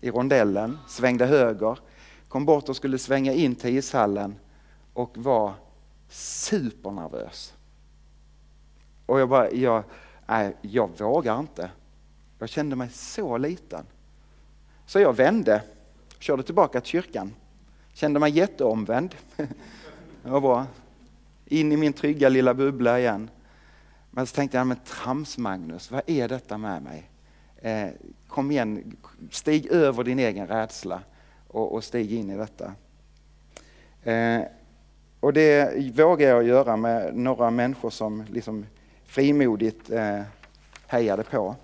i 0.00 0.10
rondellen, 0.10 0.78
svängde 0.88 1.26
höger, 1.26 1.78
kom 2.28 2.44
bort 2.44 2.68
och 2.68 2.76
skulle 2.76 2.98
svänga 2.98 3.32
in 3.32 3.54
till 3.54 3.78
ishallen 3.78 4.34
och 4.92 5.18
var 5.18 5.54
supernervös. 6.08 7.54
Och 9.06 9.20
jag 9.20 9.28
bara, 9.28 9.50
jag, 9.50 9.82
nej, 10.26 10.56
jag 10.60 10.90
vågar 10.98 11.40
inte. 11.40 11.70
Jag 12.38 12.48
kände 12.48 12.76
mig 12.76 12.88
så 12.90 13.38
liten. 13.38 13.86
Så 14.86 15.00
jag 15.00 15.16
vände, 15.16 15.62
körde 16.18 16.42
tillbaka 16.42 16.80
till 16.80 16.90
kyrkan. 16.90 17.34
Kände 17.92 18.20
mig 18.20 18.32
jätteomvänd. 18.32 19.14
Jag 20.22 20.40
var. 20.40 20.64
In 21.44 21.72
i 21.72 21.76
min 21.76 21.92
trygga 21.92 22.28
lilla 22.28 22.54
bubbla 22.54 23.00
igen. 23.00 23.30
Men 24.10 24.26
så 24.26 24.34
tänkte 24.34 24.56
jag, 24.56 24.66
men 24.66 24.78
trams 24.84 25.38
Magnus, 25.38 25.90
vad 25.90 26.02
är 26.06 26.28
detta 26.28 26.58
med 26.58 26.82
mig? 26.82 27.10
Eh, 27.66 27.88
kom 28.28 28.50
igen, 28.50 28.96
stig 29.30 29.66
över 29.66 30.04
din 30.04 30.18
egen 30.18 30.46
rädsla 30.46 31.00
och, 31.48 31.74
och 31.74 31.84
stig 31.84 32.12
in 32.12 32.30
i 32.30 32.36
detta. 32.36 32.72
Eh, 34.02 34.42
och 35.20 35.32
det 35.32 35.76
vågar 35.96 36.28
jag 36.28 36.44
göra 36.44 36.76
med 36.76 37.16
några 37.16 37.50
människor 37.50 37.90
som 37.90 38.24
liksom 38.30 38.66
frimodigt 39.04 39.90
eh, 39.90 40.20
hejade 40.86 41.22
på. 41.22 41.56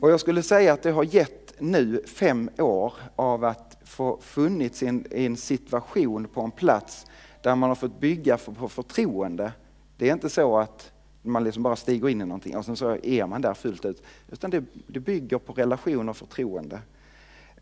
Och 0.00 0.10
jag 0.10 0.20
skulle 0.20 0.42
säga 0.42 0.72
att 0.72 0.82
det 0.82 0.90
har 0.90 1.04
gett 1.04 1.60
nu 1.60 2.02
fem 2.06 2.50
år 2.58 2.92
av 3.16 3.44
att 3.44 3.76
få 3.84 4.18
funnits 4.20 4.82
i 4.82 4.86
en, 4.86 5.06
i 5.10 5.26
en 5.26 5.36
situation 5.36 6.28
på 6.28 6.40
en 6.40 6.50
plats 6.50 7.06
där 7.42 7.56
man 7.56 7.70
har 7.70 7.74
fått 7.74 8.00
bygga 8.00 8.36
för, 8.36 8.52
på 8.52 8.68
förtroende. 8.68 9.52
Det 9.96 10.08
är 10.08 10.12
inte 10.12 10.30
så 10.30 10.58
att 10.58 10.92
man 11.26 11.44
liksom 11.44 11.62
bara 11.62 11.76
stiger 11.76 12.08
in 12.08 12.20
i 12.20 12.24
någonting 12.24 12.56
och 12.56 12.64
sen 12.64 12.76
så 12.76 12.96
är 13.02 13.26
man 13.26 13.40
där 13.40 13.54
fullt 13.54 13.84
ut. 13.84 14.02
Utan 14.28 14.50
det, 14.50 14.64
det 14.86 15.00
bygger 15.00 15.38
på 15.38 15.52
relation 15.52 16.08
och 16.08 16.16
förtroende. 16.16 16.80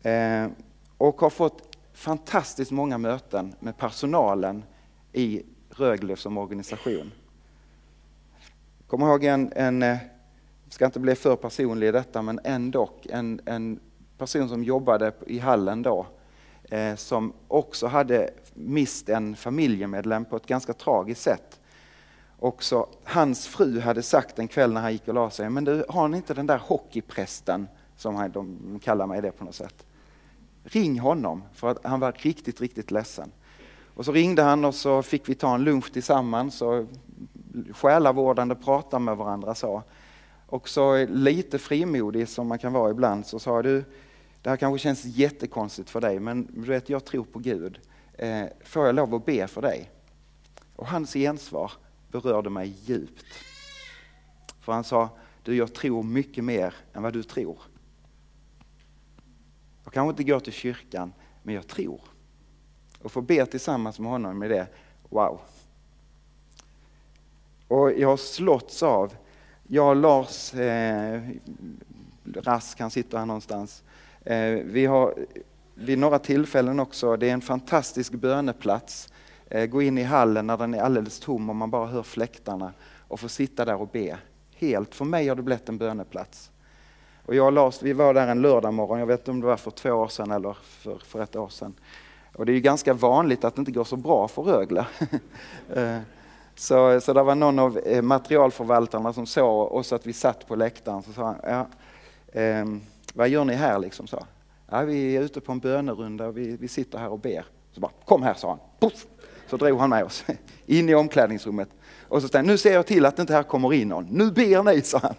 Eh, 0.01 0.47
och 0.97 1.21
har 1.21 1.29
fått 1.29 1.77
fantastiskt 1.93 2.71
många 2.71 2.97
möten 2.97 3.55
med 3.59 3.77
personalen 3.77 4.63
i 5.13 5.43
Rögle 5.69 6.15
som 6.15 6.37
organisation. 6.37 7.11
Kom 8.87 8.99
kommer 8.99 9.07
ihåg 9.07 9.23
en, 9.23 9.53
en 9.55 9.83
eh, 9.83 9.97
ska 10.69 10.85
inte 10.85 10.99
bli 10.99 11.15
för 11.15 11.35
personlig 11.35 11.87
i 11.87 11.91
detta, 11.91 12.21
men 12.21 12.39
ändå 12.43 12.89
en, 13.09 13.41
en 13.45 13.79
person 14.17 14.49
som 14.49 14.63
jobbade 14.63 15.11
i 15.27 15.39
hallen 15.39 15.81
då, 15.81 16.05
eh, 16.63 16.95
som 16.95 17.33
också 17.47 17.87
hade 17.87 18.29
mist 18.53 19.09
en 19.09 19.35
familjemedlem 19.35 20.25
på 20.25 20.35
ett 20.35 20.45
ganska 20.45 20.73
tragiskt 20.73 21.21
sätt. 21.21 21.59
Också 22.45 22.89
hans 23.03 23.47
fru 23.47 23.79
hade 23.79 24.03
sagt 24.03 24.39
en 24.39 24.47
kväll 24.47 24.73
när 24.73 24.81
han 24.81 24.91
gick 24.91 25.07
och 25.07 25.13
la 25.13 25.29
sig, 25.29 25.49
men 25.49 25.63
du 25.63 25.85
har 25.89 26.07
ni 26.07 26.17
inte 26.17 26.33
den 26.33 26.47
där 26.47 26.57
hockeyprästen, 26.57 27.67
som 27.97 28.15
han, 28.15 28.31
de 28.31 28.79
kallar 28.83 29.07
mig 29.07 29.21
det 29.21 29.31
på 29.31 29.45
något 29.45 29.55
sätt. 29.55 29.85
Ring 30.63 30.99
honom, 30.99 31.43
för 31.53 31.69
att 31.69 31.85
han 31.85 31.99
var 31.99 32.11
riktigt, 32.11 32.61
riktigt 32.61 32.91
ledsen. 32.91 33.31
Och 33.95 34.05
så 34.05 34.11
ringde 34.11 34.41
han 34.41 34.65
och 34.65 34.75
så 34.75 35.01
fick 35.01 35.29
vi 35.29 35.35
ta 35.35 35.55
en 35.55 35.63
lunch 35.63 35.93
tillsammans 35.93 36.61
och 36.61 36.85
själavårdande 37.71 38.55
prata 38.55 38.99
med 38.99 39.17
varandra. 39.17 39.55
Så. 39.55 39.83
Och 40.47 40.69
så 40.69 41.05
lite 41.05 41.59
frimodig 41.59 42.27
som 42.27 42.47
man 42.47 42.59
kan 42.59 42.73
vara 42.73 42.91
ibland 42.91 43.25
så 43.25 43.39
sa 43.39 43.61
du, 43.61 43.83
det 44.41 44.49
här 44.49 44.57
kanske 44.57 44.83
känns 44.83 45.05
jättekonstigt 45.05 45.89
för 45.89 46.01
dig 46.01 46.19
men 46.19 46.47
du 46.53 46.67
vet 46.67 46.89
jag 46.89 47.05
tror 47.05 47.23
på 47.23 47.39
Gud. 47.39 47.79
Eh, 48.13 48.43
får 48.63 48.85
jag 48.85 48.95
lov 48.95 49.15
att 49.15 49.25
be 49.25 49.47
för 49.47 49.61
dig? 49.61 49.91
Och 50.75 50.87
hans 50.87 51.13
gensvar 51.13 51.71
berörde 52.23 52.49
mig 52.49 52.75
djupt. 52.83 53.25
För 54.61 54.73
han 54.73 54.83
sa, 54.83 55.09
du 55.43 55.55
jag 55.55 55.73
tror 55.73 56.03
mycket 56.03 56.43
mer 56.43 56.75
än 56.93 57.03
vad 57.03 57.13
du 57.13 57.23
tror. 57.23 57.57
Jag 59.83 59.93
kanske 59.93 60.09
inte 60.09 60.23
går 60.23 60.39
till 60.39 60.53
kyrkan 60.53 61.13
men 61.43 61.55
jag 61.55 61.67
tror. 61.67 62.01
Och 63.01 63.11
få 63.11 63.21
be 63.21 63.45
tillsammans 63.45 63.99
med 63.99 64.11
honom 64.11 64.39
med 64.39 64.49
det, 64.49 64.67
wow. 65.09 65.41
Och 67.67 67.91
jag 67.91 68.07
har 68.07 68.17
slåtts 68.17 68.83
av 68.83 69.13
jag 69.67 69.89
och 69.89 69.95
Lars 69.95 70.53
eh, 70.53 71.21
Rask, 72.33 72.79
han 72.79 72.91
sitter 72.91 73.17
här 73.17 73.25
någonstans. 73.25 73.83
Eh, 74.21 74.49
vi 74.49 74.85
har 74.85 75.25
vid 75.73 75.97
några 75.97 76.19
tillfällen 76.19 76.79
också, 76.79 77.15
det 77.15 77.29
är 77.29 77.33
en 77.33 77.41
fantastisk 77.41 78.11
böneplats. 78.13 79.09
Eh, 79.49 79.65
gå 79.65 79.81
in 79.81 79.97
i 79.97 80.03
hallen 80.03 80.47
när 80.47 80.57
den 80.57 80.73
är 80.73 80.81
alldeles 80.81 81.19
tom 81.19 81.49
och 81.49 81.55
man 81.55 81.71
bara 81.71 81.87
hör 81.87 82.03
fläktarna 82.03 82.73
och 83.07 83.19
få 83.19 83.29
sitta 83.29 83.65
där 83.65 83.81
och 83.81 83.87
be. 83.87 84.17
Helt, 84.55 84.95
för 84.95 85.05
mig 85.05 85.27
har 85.27 85.35
det 85.35 85.41
blivit 85.41 85.69
en 85.69 85.77
böneplats. 85.77 86.51
Och 87.25 87.35
jag 87.35 87.45
och 87.45 87.51
Lars, 87.51 87.81
vi 87.81 87.93
var 87.93 88.13
där 88.13 88.27
en 88.27 88.41
lördag 88.41 88.73
morgon, 88.73 88.99
jag 88.99 89.05
vet 89.05 89.19
inte 89.19 89.31
om 89.31 89.41
det 89.41 89.47
var 89.47 89.57
för 89.57 89.71
två 89.71 89.89
år 89.91 90.07
sedan 90.07 90.31
eller 90.31 90.57
för, 90.61 90.97
för 90.97 91.23
ett 91.23 91.35
år 91.35 91.49
sedan. 91.49 91.73
Och 92.35 92.45
det 92.45 92.51
är 92.51 92.53
ju 92.53 92.61
ganska 92.61 92.93
vanligt 92.93 93.43
att 93.43 93.55
det 93.55 93.59
inte 93.59 93.71
går 93.71 93.83
så 93.83 93.95
bra 93.95 94.27
för 94.27 94.41
Rögle. 94.41 94.85
Eh, 95.73 95.99
så, 96.55 97.01
så 97.01 97.13
det 97.13 97.23
var 97.23 97.35
någon 97.35 97.59
av 97.59 97.77
eh, 97.77 98.01
materialförvaltarna 98.01 99.13
som 99.13 99.25
såg 99.25 99.71
oss 99.71 99.93
att 99.93 100.05
vi 100.05 100.13
satt 100.13 100.47
på 100.47 100.55
läktaren. 100.55 101.03
Så 101.03 101.13
sa 101.13 101.23
han, 101.23 101.35
ja, 101.43 101.67
eh, 102.41 102.65
vad 103.13 103.29
gör 103.29 103.45
ni 103.45 103.53
här 103.53 103.79
liksom? 103.79 104.07
Så. 104.07 104.25
Ja, 104.69 104.81
vi 104.81 105.17
är 105.17 105.21
ute 105.21 105.41
på 105.41 105.51
en 105.51 105.59
bönerunda 105.59 106.27
och 106.27 106.37
vi, 106.37 106.57
vi 106.57 106.67
sitter 106.67 106.97
här 106.97 107.09
och 107.09 107.19
ber. 107.19 107.45
Så 107.71 107.79
bara, 107.79 107.91
kom 108.05 108.23
här 108.23 108.33
sa 108.33 108.49
han. 108.49 108.59
Puff! 108.79 109.05
Så 109.47 109.57
drog 109.57 109.79
han 109.79 109.89
med 109.89 110.03
oss 110.03 110.25
in 110.65 110.89
i 110.89 110.95
omklädningsrummet. 110.95 111.69
Och 112.07 112.21
så 112.21 112.27
sa 112.27 112.37
han 112.37 112.45
nu 112.45 112.57
ser 112.57 112.73
jag 112.73 112.85
till 112.85 113.05
att 113.05 113.15
det 113.15 113.21
inte 113.21 113.33
här 113.33 113.43
kommer 113.43 113.73
in 113.73 113.87
någon. 113.87 114.05
Nu 114.05 114.31
ber 114.31 114.63
ni, 114.63 114.81
sa 114.81 114.99
han. 114.99 115.15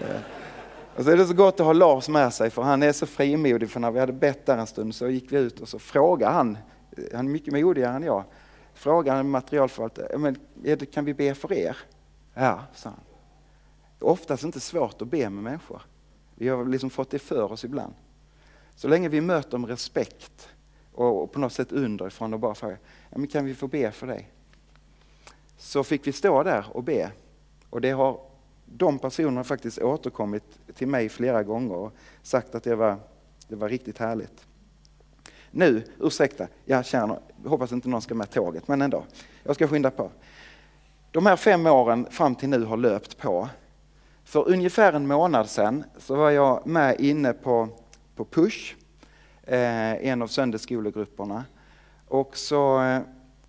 Eh, 0.00 0.20
och 0.96 1.04
så 1.04 1.10
är 1.10 1.16
det 1.16 1.26
så 1.26 1.34
gott 1.34 1.60
att 1.60 1.66
ha 1.66 1.72
Lars 1.72 2.08
med 2.08 2.32
sig 2.34 2.50
för 2.50 2.62
han 2.62 2.82
är 2.82 2.92
så 2.92 3.06
frimodig 3.06 3.70
för 3.70 3.80
när 3.80 3.90
vi 3.90 4.00
hade 4.00 4.12
bett 4.12 4.46
där 4.46 4.58
en 4.58 4.66
stund 4.66 4.94
så 4.94 5.08
gick 5.08 5.32
vi 5.32 5.36
ut 5.36 5.60
och 5.60 5.68
så 5.68 5.78
frågade 5.78 6.32
han, 6.32 6.58
eh, 6.96 7.04
han 7.16 7.26
är 7.26 7.30
mycket 7.30 7.52
modigare 7.54 7.96
än 7.96 8.02
jag, 8.02 8.24
frågade 8.74 9.22
materialförvaltaren, 9.22 10.20
men 10.20 10.36
kan 10.92 11.04
vi 11.04 11.14
be 11.14 11.34
för 11.34 11.52
er? 11.52 11.76
Ja, 12.34 12.60
sa 12.74 12.88
han. 12.88 13.00
Det 13.98 14.04
är 14.04 14.08
Oftast 14.08 14.44
inte 14.44 14.60
svårt 14.60 15.02
att 15.02 15.08
be 15.08 15.30
med 15.30 15.42
människor. 15.44 15.82
Vi 16.34 16.48
har 16.48 16.64
liksom 16.64 16.90
fått 16.90 17.10
det 17.10 17.18
för 17.18 17.52
oss 17.52 17.64
ibland. 17.64 17.94
Så 18.76 18.88
länge 18.88 19.08
vi 19.08 19.20
möter 19.20 19.58
med 19.58 19.70
respekt 19.70 20.48
och 20.94 21.32
på 21.32 21.38
något 21.38 21.52
sätt 21.52 21.72
underifrån 21.72 22.34
och 22.34 22.40
bara 22.40 22.54
fråga. 22.54 22.76
ja, 23.10 23.18
men 23.18 23.26
kan 23.26 23.44
vi 23.44 23.54
få 23.54 23.66
be 23.66 23.90
för 23.90 24.06
dig? 24.06 24.30
Så 25.56 25.84
fick 25.84 26.06
vi 26.06 26.12
stå 26.12 26.42
där 26.42 26.66
och 26.72 26.82
be. 26.82 27.10
Och 27.70 27.80
det 27.80 27.90
har 27.90 28.20
de 28.64 28.98
personerna 28.98 29.44
faktiskt 29.44 29.78
återkommit 29.78 30.44
till 30.74 30.88
mig 30.88 31.08
flera 31.08 31.42
gånger 31.42 31.74
och 31.74 31.92
sagt 32.22 32.54
att 32.54 32.62
det 32.62 32.74
var, 32.74 32.96
det 33.48 33.56
var 33.56 33.68
riktigt 33.68 33.98
härligt. 33.98 34.46
Nu, 35.50 35.82
ursäkta, 36.00 36.48
jag 36.64 36.86
känner, 36.86 37.18
hoppas 37.44 37.72
inte 37.72 37.88
någon 37.88 38.02
ska 38.02 38.14
med 38.14 38.30
tåget, 38.30 38.68
men 38.68 38.82
ändå. 38.82 39.04
Jag 39.42 39.54
ska 39.54 39.68
skynda 39.68 39.90
på. 39.90 40.10
De 41.10 41.26
här 41.26 41.36
fem 41.36 41.66
åren 41.66 42.06
fram 42.10 42.34
till 42.34 42.48
nu 42.48 42.64
har 42.64 42.76
löpt 42.76 43.18
på. 43.18 43.48
För 44.24 44.48
ungefär 44.48 44.92
en 44.92 45.06
månad 45.06 45.48
sedan 45.48 45.84
så 45.98 46.14
var 46.16 46.30
jag 46.30 46.66
med 46.66 47.00
inne 47.00 47.32
på, 47.32 47.68
på 48.16 48.24
Push, 48.24 48.76
Eh, 49.46 50.06
en 50.08 50.22
av 50.22 50.26
söndagsskolegrupperna. 50.26 51.44
Och 52.08 52.36
så 52.36 52.82
eh, 52.82 53.00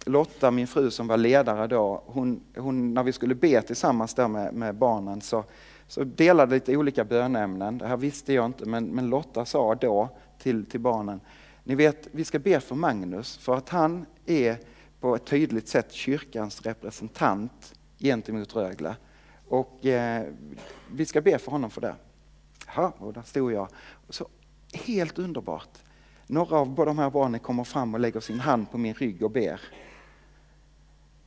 Lotta, 0.06 0.52
min 0.52 0.68
fru 0.68 0.92
som 0.92 1.08
var 1.08 1.18
ledare 1.18 1.68
då, 1.68 2.04
hon, 2.06 2.42
hon, 2.58 2.94
när 2.94 3.04
vi 3.04 3.12
skulle 3.12 3.36
be 3.36 3.62
tillsammans 3.62 4.14
där 4.14 4.28
med, 4.28 4.54
med 4.54 4.76
barnen 4.76 5.22
så, 5.22 5.44
så 5.88 6.04
delade 6.04 6.56
lite 6.56 6.78
olika 6.78 7.04
bönämnen. 7.04 7.78
Det 7.78 7.88
här 7.88 7.98
visste 7.98 8.34
jag 8.34 8.46
inte 8.46 8.66
men, 8.66 8.86
men 8.86 9.10
Lotta 9.10 9.46
sa 9.46 9.76
då 9.76 10.10
till, 10.40 10.66
till 10.66 10.80
barnen, 10.80 11.22
ni 11.64 11.76
vet 11.76 12.08
vi 12.12 12.26
ska 12.26 12.40
be 12.40 12.60
för 12.60 12.76
Magnus 12.76 13.38
för 13.38 13.56
att 13.56 13.70
han 13.70 14.06
är 14.26 14.58
på 15.00 15.16
ett 15.16 15.26
tydligt 15.26 15.68
sätt 15.68 15.92
kyrkans 15.92 16.62
representant 16.62 17.74
gentemot 18.00 18.56
Rögle. 18.56 18.96
Och 19.48 19.86
eh, 19.86 20.24
vi 20.92 21.06
ska 21.06 21.22
be 21.22 21.38
för 21.38 21.52
honom 21.52 21.70
för 21.70 21.82
det. 21.82 21.96
Ja, 22.76 22.94
och 22.98 23.14
där 23.14 23.22
stod 23.22 23.52
jag. 23.52 23.68
Så 24.10 24.28
helt 24.74 25.20
underbart. 25.20 25.85
Några 26.28 26.58
av 26.58 26.76
de 26.76 27.00
här 27.00 27.10
barnen 27.10 27.40
kommer 27.40 27.64
fram 27.64 27.94
och 27.94 28.00
lägger 28.00 28.20
sin 28.20 28.40
hand 28.40 28.72
på 28.72 28.78
min 28.78 28.94
rygg 28.94 29.24
och 29.24 29.32
ber. 29.32 29.62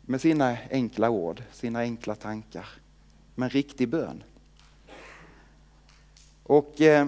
Med 0.02 0.20
sina 0.20 0.56
enkla 0.70 1.10
ord, 1.10 1.42
sina 1.52 1.78
enkla 1.78 2.14
tankar. 2.14 2.68
Med 3.34 3.52
riktig 3.52 3.88
bön. 3.88 4.22
Och 6.42 6.80
eh, 6.80 7.06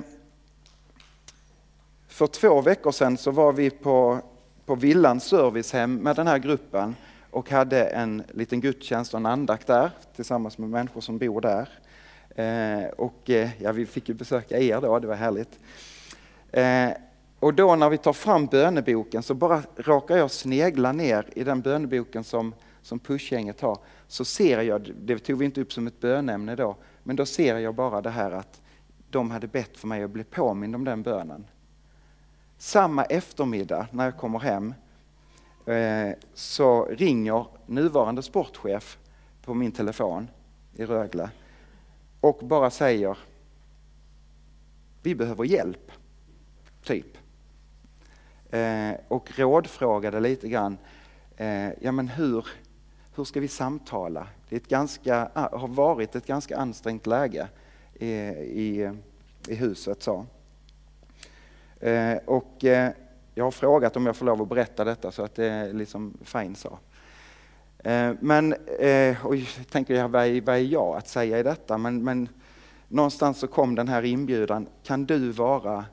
för 2.09 2.26
två 2.26 2.61
veckor 2.61 2.92
sedan 2.92 3.16
så 3.16 3.30
var 3.30 3.52
vi 3.52 3.70
på, 3.70 4.20
på 4.66 4.75
Villans 4.75 5.25
servicehem 5.25 5.94
med 5.94 6.16
den 6.16 6.26
här 6.26 6.38
gruppen 6.38 6.97
och 7.30 7.50
hade 7.50 7.85
en 7.85 8.23
liten 8.28 8.61
gudstjänst 8.61 9.14
och 9.14 9.20
en 9.20 9.26
andakt 9.26 9.66
där 9.66 9.90
tillsammans 10.16 10.59
med 10.59 10.68
människor 10.68 11.00
som 11.00 11.18
bor 11.18 11.40
där. 11.40 11.68
Eh, 12.35 12.88
och 12.88 13.30
eh, 13.30 13.50
ja, 13.59 13.73
vi 13.73 13.87
fick 13.87 14.09
ju 14.09 14.14
besöka 14.14 14.59
er 14.59 14.80
då, 14.80 14.99
det 14.99 15.06
var 15.06 15.14
härligt. 15.14 15.59
Eh, 16.52 16.90
och 17.40 17.54
då 17.54 17.76
när 17.76 17.90
vi 17.90 17.99
tar 17.99 18.12
fram 18.12 18.47
böneboken 18.47 19.23
så 19.23 19.35
bara 19.35 19.62
råkar 19.76 20.16
jag 20.16 20.30
snegla 20.30 20.92
ner 20.92 21.28
i 21.32 21.44
den 21.44 21.61
böneboken 21.61 22.25
som, 22.25 22.54
som 22.82 22.99
pushgänget 22.99 23.61
har. 23.61 23.78
Så 24.06 24.25
ser 24.25 24.61
jag, 24.61 24.92
det 25.00 25.18
tog 25.18 25.38
vi 25.38 25.44
inte 25.44 25.61
upp 25.61 25.73
som 25.73 25.87
ett 25.87 26.00
bönämne 26.00 26.56
då, 26.56 26.76
men 27.02 27.16
då 27.16 27.26
ser 27.26 27.59
jag 27.59 27.75
bara 27.75 28.00
det 28.00 28.11
här 28.11 28.30
att 28.30 28.61
de 29.11 29.30
hade 29.30 29.47
bett 29.47 29.76
för 29.76 29.88
mig 29.88 30.02
att 30.02 30.11
bli 30.11 30.25
påmind 30.25 30.75
om 30.75 30.85
den 30.85 31.02
bönen. 31.02 31.47
Samma 32.59 33.04
eftermiddag 33.04 33.87
när 33.92 34.04
jag 34.04 34.16
kommer 34.16 34.38
hem 34.38 34.75
eh, 35.66 36.16
så 36.35 36.85
ringer 36.85 37.47
nuvarande 37.66 38.23
sportchef 38.23 38.99
på 39.42 39.54
min 39.54 39.73
telefon 39.73 40.28
i 40.75 40.85
Rögle 40.85 41.30
och 42.20 42.38
bara 42.42 42.70
säger 42.70 43.18
vi 45.02 45.14
behöver 45.14 45.44
hjälp, 45.44 45.92
typ. 46.85 47.20
Eh, 48.50 48.95
och 49.09 49.38
rådfrågade 49.38 50.21
lite 50.21 50.49
grann, 50.49 50.78
eh, 51.37 51.69
ja 51.80 51.92
men 51.92 52.09
hur, 52.09 52.47
hur 53.14 53.25
ska 53.25 53.40
vi 53.40 53.49
samtala? 53.49 54.26
Det 54.49 54.57
är 54.57 54.61
ett 54.61 54.69
ganska, 54.69 55.30
ah, 55.35 55.59
har 55.59 55.69
varit 55.69 56.16
ett 56.16 56.26
ganska 56.26 56.57
ansträngt 56.57 57.07
läge 57.07 57.49
i, 57.95 58.11
i, 58.11 58.92
i 59.49 59.54
huset. 59.54 60.02
Så. 60.02 60.26
Eh, 61.80 62.16
och 62.26 62.64
eh, 62.64 62.92
jag 63.35 63.45
har 63.45 63.50
frågat 63.50 63.97
om 63.97 64.07
jag 64.07 64.16
får 64.16 64.26
lov 64.26 64.42
att 64.42 64.49
berätta 64.49 64.85
detta 64.85 65.12
så 65.12 65.23
att 65.23 65.35
det 65.35 65.47
är 65.47 65.73
liksom 65.73 66.14
fine 66.25 66.54
så. 66.54 66.78
Eh, 67.78 68.12
men, 68.21 68.52
eh, 68.78 69.26
och 69.26 69.37
jag 69.37 69.71
tänker 69.71 69.95
jag, 69.95 70.09
vad, 70.09 70.26
är, 70.26 70.40
vad 70.40 70.57
är 70.57 70.61
jag 70.61 70.97
att 70.97 71.09
säga 71.09 71.38
i 71.38 71.42
detta? 71.42 71.78
Men, 71.78 72.04
men 72.04 72.28
någonstans 72.88 73.38
så 73.38 73.47
kom 73.47 73.75
den 73.75 73.88
här 73.88 74.02
inbjudan, 74.02 74.66
kan 74.83 75.07
du 75.07 75.30
vara 75.30 75.85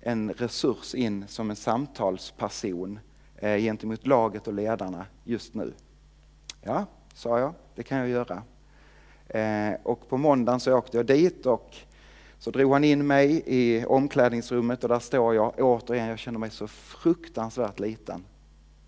en 0.00 0.32
resurs 0.32 0.94
in 0.94 1.28
som 1.28 1.50
en 1.50 1.56
samtalsperson 1.56 2.98
eh, 3.36 3.56
gentemot 3.56 4.06
laget 4.06 4.46
och 4.46 4.54
ledarna 4.54 5.06
just 5.24 5.54
nu? 5.54 5.72
Ja, 6.62 6.86
sa 7.14 7.38
jag, 7.38 7.54
det 7.74 7.82
kan 7.82 7.98
jag 7.98 8.08
göra. 8.08 8.42
Eh, 9.28 9.74
och 9.82 10.08
på 10.08 10.16
måndagen 10.16 10.60
så 10.60 10.74
åkte 10.74 10.96
jag 10.96 11.06
dit 11.06 11.46
och 11.46 11.76
så 12.38 12.50
drog 12.50 12.72
han 12.72 12.84
in 12.84 13.06
mig 13.06 13.42
i 13.46 13.84
omklädningsrummet 13.84 14.82
och 14.82 14.88
där 14.88 14.98
står 14.98 15.34
jag 15.34 15.54
återigen, 15.58 16.08
jag 16.08 16.18
känner 16.18 16.38
mig 16.38 16.50
så 16.50 16.66
fruktansvärt 16.68 17.80
liten. 17.80 18.24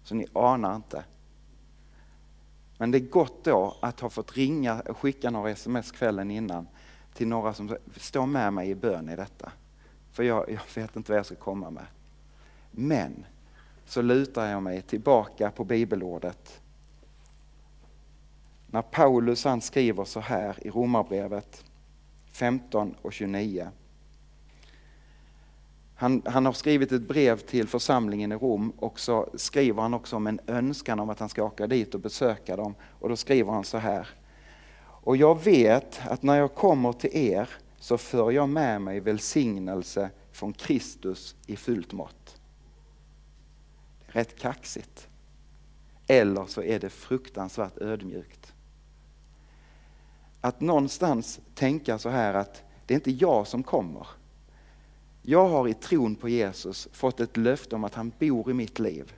Så 0.04 0.14
ni 0.14 0.26
anar 0.32 0.76
inte. 0.76 1.04
Men 2.78 2.90
det 2.90 2.98
är 2.98 3.10
gott 3.10 3.44
då 3.44 3.76
att 3.80 4.00
ha 4.00 4.10
fått 4.10 4.36
ringa 4.36 4.80
och 4.80 4.98
skicka 4.98 5.30
några 5.30 5.50
sms 5.50 5.92
kvällen 5.92 6.30
innan 6.30 6.68
till 7.14 7.28
några 7.28 7.54
som 7.54 7.76
står 7.96 8.26
med 8.26 8.52
mig 8.52 8.70
i 8.70 8.74
bön 8.74 9.08
i 9.08 9.16
detta. 9.16 9.52
För 10.12 10.22
jag, 10.22 10.50
jag 10.50 10.82
vet 10.82 10.96
inte 10.96 11.12
vad 11.12 11.18
jag 11.18 11.26
ska 11.26 11.34
komma 11.34 11.70
med. 11.70 11.86
Men 12.70 13.24
så 13.84 14.02
lutar 14.02 14.46
jag 14.46 14.62
mig 14.62 14.82
tillbaka 14.82 15.50
på 15.50 15.64
bibelordet. 15.64 16.60
När 18.66 18.82
Paulus 18.82 19.44
han 19.44 19.60
skriver 19.60 20.04
så 20.04 20.20
här 20.20 20.66
i 20.66 20.70
Romarbrevet 20.70 21.64
15 22.32 22.94
och 23.02 23.12
29. 23.12 23.68
Han, 25.94 26.22
han, 26.24 26.46
har 26.46 26.52
skrivit 26.52 26.92
ett 26.92 27.08
brev 27.08 27.38
till 27.38 27.68
församlingen 27.68 28.32
i 28.32 28.34
Rom 28.34 28.72
och 28.78 29.00
så 29.00 29.28
skriver 29.34 29.82
han 29.82 29.94
också 29.94 30.16
om 30.16 30.26
en 30.26 30.40
önskan 30.46 31.00
om 31.00 31.10
att 31.10 31.20
han 31.20 31.28
ska 31.28 31.44
åka 31.44 31.66
dit 31.66 31.94
och 31.94 32.00
besöka 32.00 32.56
dem. 32.56 32.74
Och 33.00 33.08
då 33.08 33.16
skriver 33.16 33.52
han 33.52 33.64
så 33.64 33.78
här. 33.78 34.08
Och 34.80 35.16
jag 35.16 35.44
vet 35.44 36.00
att 36.04 36.22
när 36.22 36.38
jag 36.38 36.54
kommer 36.54 36.92
till 36.92 37.10
er 37.16 37.48
så 37.82 37.98
för 37.98 38.30
jag 38.30 38.48
med 38.48 38.82
mig 38.82 39.00
välsignelse 39.00 40.10
från 40.32 40.52
Kristus 40.52 41.36
i 41.46 41.56
fullt 41.56 41.92
mått. 41.92 42.40
Rätt 44.06 44.38
kaxigt. 44.38 45.08
Eller 46.06 46.46
så 46.46 46.62
är 46.62 46.80
det 46.80 46.90
fruktansvärt 46.90 47.78
ödmjukt. 47.78 48.52
Att 50.40 50.60
någonstans 50.60 51.40
tänka 51.54 51.98
så 51.98 52.08
här 52.08 52.34
att 52.34 52.62
det 52.86 52.94
är 52.94 52.98
inte 52.98 53.10
jag 53.10 53.46
som 53.46 53.62
kommer 53.62 54.06
jag 55.22 55.48
har 55.48 55.68
i 55.68 55.74
tron 55.74 56.16
på 56.16 56.28
Jesus 56.28 56.88
fått 56.92 57.20
ett 57.20 57.36
löfte 57.36 57.76
om 57.76 57.84
att 57.84 57.94
han 57.94 58.12
bor 58.18 58.50
i 58.50 58.54
mitt 58.54 58.78
liv. 58.78 59.12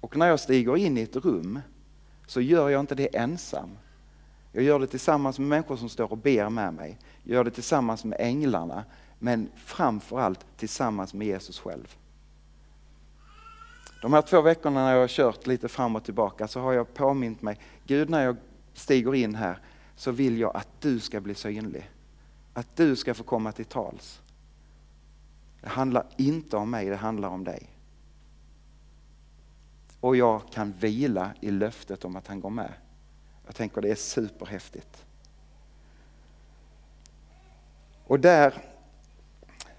Och 0.00 0.16
när 0.16 0.26
jag 0.26 0.40
stiger 0.40 0.76
in 0.76 0.98
i 0.98 1.02
ett 1.02 1.16
rum 1.16 1.60
så 2.26 2.40
gör 2.40 2.68
jag 2.68 2.80
inte 2.80 2.94
det 2.94 3.16
ensam. 3.16 3.78
Jag 4.56 4.64
gör 4.64 4.78
det 4.78 4.86
tillsammans 4.86 5.38
med 5.38 5.48
människor 5.48 5.76
som 5.76 5.88
står 5.88 6.12
och 6.12 6.18
ber 6.18 6.48
med 6.48 6.74
mig. 6.74 6.98
Jag 7.22 7.34
gör 7.34 7.44
det 7.44 7.50
tillsammans 7.50 8.04
med 8.04 8.20
änglarna, 8.20 8.84
men 9.18 9.50
framförallt 9.56 10.46
tillsammans 10.56 11.14
med 11.14 11.26
Jesus 11.26 11.58
själv. 11.58 11.96
De 14.02 14.12
här 14.12 14.22
två 14.22 14.40
veckorna 14.40 14.84
när 14.84 14.92
jag 14.92 15.00
har 15.00 15.08
kört 15.08 15.46
lite 15.46 15.68
fram 15.68 15.96
och 15.96 16.04
tillbaka 16.04 16.48
så 16.48 16.60
har 16.60 16.72
jag 16.72 16.94
påmint 16.94 17.42
mig, 17.42 17.58
Gud 17.86 18.10
när 18.10 18.24
jag 18.24 18.36
stiger 18.74 19.14
in 19.14 19.34
här 19.34 19.58
så 19.96 20.10
vill 20.10 20.38
jag 20.38 20.56
att 20.56 20.68
du 20.80 21.00
ska 21.00 21.20
bli 21.20 21.34
synlig. 21.34 21.90
Att 22.52 22.76
du 22.76 22.96
ska 22.96 23.14
få 23.14 23.22
komma 23.22 23.52
till 23.52 23.64
tals. 23.64 24.20
Det 25.60 25.68
handlar 25.68 26.06
inte 26.16 26.56
om 26.56 26.70
mig, 26.70 26.88
det 26.88 26.96
handlar 26.96 27.28
om 27.28 27.44
dig. 27.44 27.70
Och 30.00 30.16
jag 30.16 30.42
kan 30.50 30.72
vila 30.72 31.30
i 31.40 31.50
löftet 31.50 32.04
om 32.04 32.16
att 32.16 32.26
han 32.26 32.40
går 32.40 32.50
med. 32.50 32.72
Jag 33.46 33.54
tänker 33.54 33.80
det 33.80 33.90
är 33.90 33.94
superhäftigt. 33.94 35.04
Och 38.06 38.20
där 38.20 38.54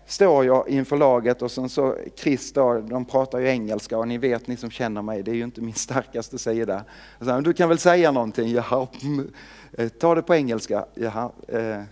står 0.06 0.46
jag 0.46 0.70
inför 0.70 0.98
laget 0.98 1.42
och 1.42 1.52
sen 1.52 1.70
så 1.70 1.98
Chris 2.16 2.54
då, 2.54 2.80
de 2.80 3.06
pratar 3.06 3.40
ju 3.40 3.48
engelska 3.48 3.98
och 3.98 4.08
ni 4.08 4.18
vet 4.18 4.48
ni 4.48 4.58
som 4.58 4.72
känner 4.72 5.02
mig, 5.02 5.24
det 5.24 5.32
är 5.32 5.36
ju 5.36 5.44
inte 5.44 5.62
min 5.62 5.74
starkaste 5.74 6.38
sida. 6.38 6.86
Så, 7.20 7.40
du 7.40 7.54
kan 7.54 7.70
väl 7.70 7.80
säga 7.80 8.12
någonting? 8.12 8.48
Jaha, 8.54 8.88
mm, 9.04 9.32
eh, 9.74 9.90
ta 9.90 10.16
det 10.16 10.22
på 10.22 10.36
engelska. 10.36 10.86
Jaha, 10.94 11.32
eh. 11.48 11.84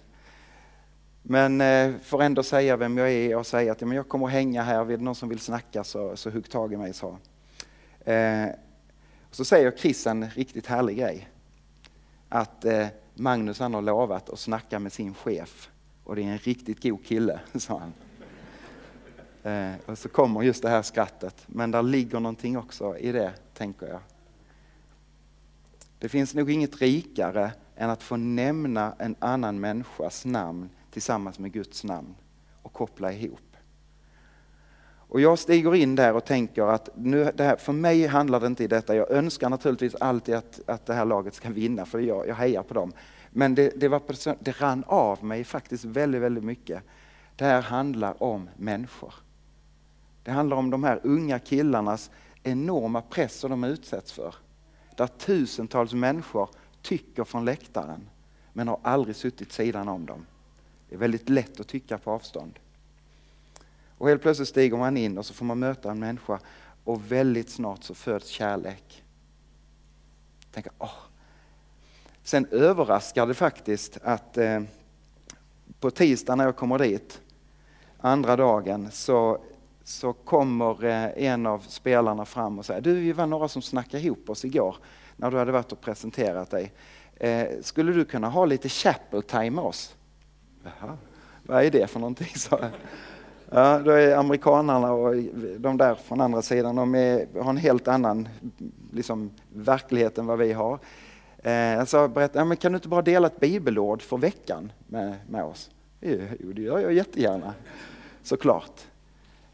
men 1.22 1.62
eh, 1.62 1.94
får 2.04 2.24
ändå 2.24 2.44
säga 2.44 2.78
vem 2.78 2.98
jag 2.98 3.12
är 3.12 3.38
och 3.38 3.48
säga 3.48 3.72
att 3.72 3.82
ja, 3.82 3.88
men 3.88 3.98
jag 3.98 4.10
kommer 4.10 4.26
att 4.26 4.32
hänga 4.32 4.64
här, 4.64 4.84
vill 4.84 5.02
någon 5.02 5.16
som 5.16 5.30
vill 5.30 5.40
snacka 5.40 5.84
så, 5.84 6.16
så 6.16 6.30
hugg 6.30 6.50
tag 6.50 6.74
i 6.74 6.78
mig. 6.78 6.94
Så. 6.94 7.18
Eh, 8.06 8.48
så 9.32 9.46
säger 9.46 9.72
Chris 9.72 10.08
en 10.08 10.30
riktigt 10.30 10.68
härlig 10.68 10.98
grej. 10.98 11.30
Att 12.34 12.66
eh, 12.66 12.88
Magnus 13.14 13.60
han 13.60 13.74
har 13.74 13.82
lovat 13.82 14.30
att 14.30 14.40
snacka 14.40 14.80
med 14.80 14.94
sin 14.94 15.14
chef 15.14 15.70
och 16.04 16.16
det 16.16 16.24
är 16.24 16.28
en 16.28 16.38
riktigt 16.38 16.84
god 16.84 17.06
kille, 17.06 17.40
sa 17.56 17.80
han. 17.80 17.94
Eh, 19.44 19.76
och 19.86 19.98
så 19.98 20.10
kommer 20.10 20.42
just 20.42 20.62
det 20.62 20.70
här 20.70 20.82
skrattet, 20.82 21.44
men 21.48 21.72
där 21.72 21.84
ligger 21.84 22.20
någonting 22.20 22.58
också 22.58 22.98
i 22.98 23.12
det, 23.12 23.34
tänker 23.54 23.88
jag. 23.88 24.00
Det 26.00 26.10
finns 26.10 26.34
nog 26.34 26.52
inget 26.52 26.82
rikare 26.82 27.52
än 27.76 27.90
att 27.90 28.04
få 28.04 28.18
nämna 28.18 28.96
en 29.00 29.16
annan 29.20 29.60
människas 29.60 30.26
namn 30.26 30.70
tillsammans 30.92 31.40
med 31.40 31.52
Guds 31.52 31.84
namn 31.84 32.16
och 32.62 32.74
koppla 32.74 33.14
ihop. 33.14 33.53
Och 35.14 35.22
jag 35.22 35.40
stiger 35.40 35.76
in 35.76 35.96
där 35.96 36.14
och 36.14 36.26
tänker 36.26 36.64
att 36.64 36.90
nu, 36.96 37.32
det 37.36 37.44
här, 37.44 37.56
för 37.56 37.74
mig 37.74 38.08
handlar 38.08 38.40
det 38.40 38.48
inte 38.48 38.64
i 38.64 38.68
detta. 38.68 38.96
Jag 38.96 39.12
önskar 39.12 39.50
naturligtvis 39.50 39.96
alltid 39.96 40.36
att, 40.36 40.60
att 40.66 40.86
det 40.86 40.94
här 40.94 41.06
laget 41.06 41.34
ska 41.34 41.50
vinna, 41.50 41.86
för 41.86 42.00
jag, 42.00 42.28
jag 42.28 42.36
hejar 42.36 42.64
på 42.64 42.74
dem. 42.74 42.94
Men 43.30 43.56
det, 43.56 43.74
det, 43.76 43.88
var, 43.88 44.02
det 44.44 44.62
rann 44.62 44.84
av 44.88 45.24
mig 45.24 45.44
faktiskt 45.44 45.86
väldigt, 45.86 46.22
väldigt 46.22 46.44
mycket. 46.44 46.84
Det 47.36 47.46
här 47.46 47.62
handlar 47.62 48.24
om 48.24 48.50
människor. 48.58 49.14
Det 50.24 50.32
handlar 50.32 50.58
om 50.58 50.70
de 50.70 50.84
här 50.84 51.00
unga 51.04 51.40
killarnas 51.40 52.12
enorma 52.44 53.02
press 53.02 53.36
som 53.40 53.52
de 53.52 53.64
utsätts 53.64 54.12
för. 54.12 54.36
Där 54.98 55.08
tusentals 55.08 55.94
människor 55.94 56.50
tycker 56.82 57.24
från 57.24 57.46
läktaren 57.46 58.10
men 58.54 58.68
har 58.68 58.80
aldrig 58.84 59.16
suttit 59.16 59.52
sidan 59.52 59.88
om 59.88 60.06
dem. 60.06 60.26
Det 60.90 60.96
är 60.96 61.00
väldigt 61.00 61.30
lätt 61.30 61.60
att 61.60 61.68
tycka 61.68 61.98
på 61.98 62.12
avstånd. 62.12 62.60
Och 64.04 64.10
helt 64.10 64.22
plötsligt 64.22 64.50
stiger 64.50 64.78
man 64.78 64.98
in 64.98 65.18
och 65.18 65.26
så 65.26 65.34
får 65.34 65.46
man 65.46 65.60
möta 65.60 65.92
en 65.92 66.00
människa 66.00 66.40
och 66.84 67.12
väldigt 67.12 67.50
snart 67.50 67.84
så 67.84 67.94
föds 67.94 68.28
kärlek. 68.28 69.04
Tänka, 70.52 70.70
åh. 70.78 70.96
Sen 72.24 72.48
överraskar 72.52 73.28
det 73.28 73.34
faktiskt 73.34 73.98
att 74.04 74.38
eh, 74.38 74.62
på 75.80 75.92
tisdag 75.92 76.36
när 76.36 76.46
jag 76.46 76.56
kommer 76.56 76.80
dit, 76.80 77.22
andra 77.98 78.36
dagen, 78.36 78.92
så, 78.92 79.44
så 79.84 80.14
kommer 80.14 80.86
eh, 80.86 81.26
en 81.26 81.46
av 81.46 81.60
spelarna 81.60 82.26
fram 82.26 82.60
och 82.60 82.66
säger, 82.66 82.82
du 82.82 82.94
vi 82.94 83.14
var 83.14 83.28
några 83.28 83.48
som 83.48 83.62
snackade 83.62 84.04
ihop 84.04 84.30
oss 84.30 84.46
igår 84.46 84.76
när 85.16 85.32
du 85.32 85.38
hade 85.38 85.52
varit 85.52 85.72
och 85.72 85.82
presenterat 85.82 86.50
dig. 86.50 86.74
Eh, 87.16 87.48
skulle 87.62 87.94
du 87.94 88.06
kunna 88.06 88.30
ha 88.30 88.46
lite 88.46 88.70
chapel 88.70 89.24
time 89.24 89.50
med 89.50 89.64
oss? 89.64 89.96
Jaha, 90.64 90.98
vad 91.44 91.64
är 91.64 91.72
det 91.72 91.88
för 91.88 92.00
någonting? 92.00 92.32
Så, 92.36 92.60
ja, 93.54 93.80
då 93.80 93.92
är 93.92 94.16
amerikanarna 94.16 94.92
och 94.92 95.16
de 95.58 95.78
där 95.78 95.96
från 95.96 96.22
andra 96.22 96.42
sidan, 96.42 96.76
de 96.76 96.96
är, 96.96 97.28
har 97.42 97.50
en 97.50 97.58
helt 97.58 97.88
annan 97.88 98.28
liksom, 98.92 99.32
verklighet 99.54 100.18
än 100.18 100.26
vad 100.26 100.40
vi 100.40 100.54
har. 100.54 100.80
Eh, 101.38 101.80
alltså, 101.80 102.08
berätta, 102.08 102.40
ja, 102.40 102.46
men 102.46 102.58
kan 102.58 102.72
du 102.72 102.76
inte 102.76 102.88
bara 102.88 103.02
dela 103.02 103.28
ett 103.28 103.40
bibelord 103.40 104.02
för 104.02 104.18
veckan 104.18 104.72
med, 104.88 105.16
med 105.30 105.44
oss? 105.44 105.72
Jo, 106.02 106.20
det 106.40 106.62
gör 106.62 106.80
jag 106.80 106.94
jättegärna, 106.94 107.54
såklart. 108.24 108.82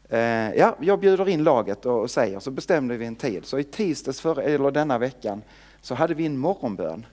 Eh, 0.08 0.54
ja, 0.54 0.76
jag 0.80 1.00
bjuder 1.00 1.28
in 1.28 1.44
laget 1.44 1.86
och, 1.86 2.00
och 2.00 2.10
säger, 2.10 2.40
så 2.40 2.50
bestämde 2.50 2.96
vi 2.96 3.06
en 3.06 3.16
tid. 3.16 3.44
Så 3.44 3.58
i 3.58 3.64
tisdags, 3.64 4.20
för, 4.20 4.40
eller 4.40 4.70
denna 4.70 4.98
veckan, 4.98 5.42
så 5.80 5.94
hade 5.94 6.14
vi 6.14 6.26
en 6.26 6.38
morgonbön. 6.38 7.06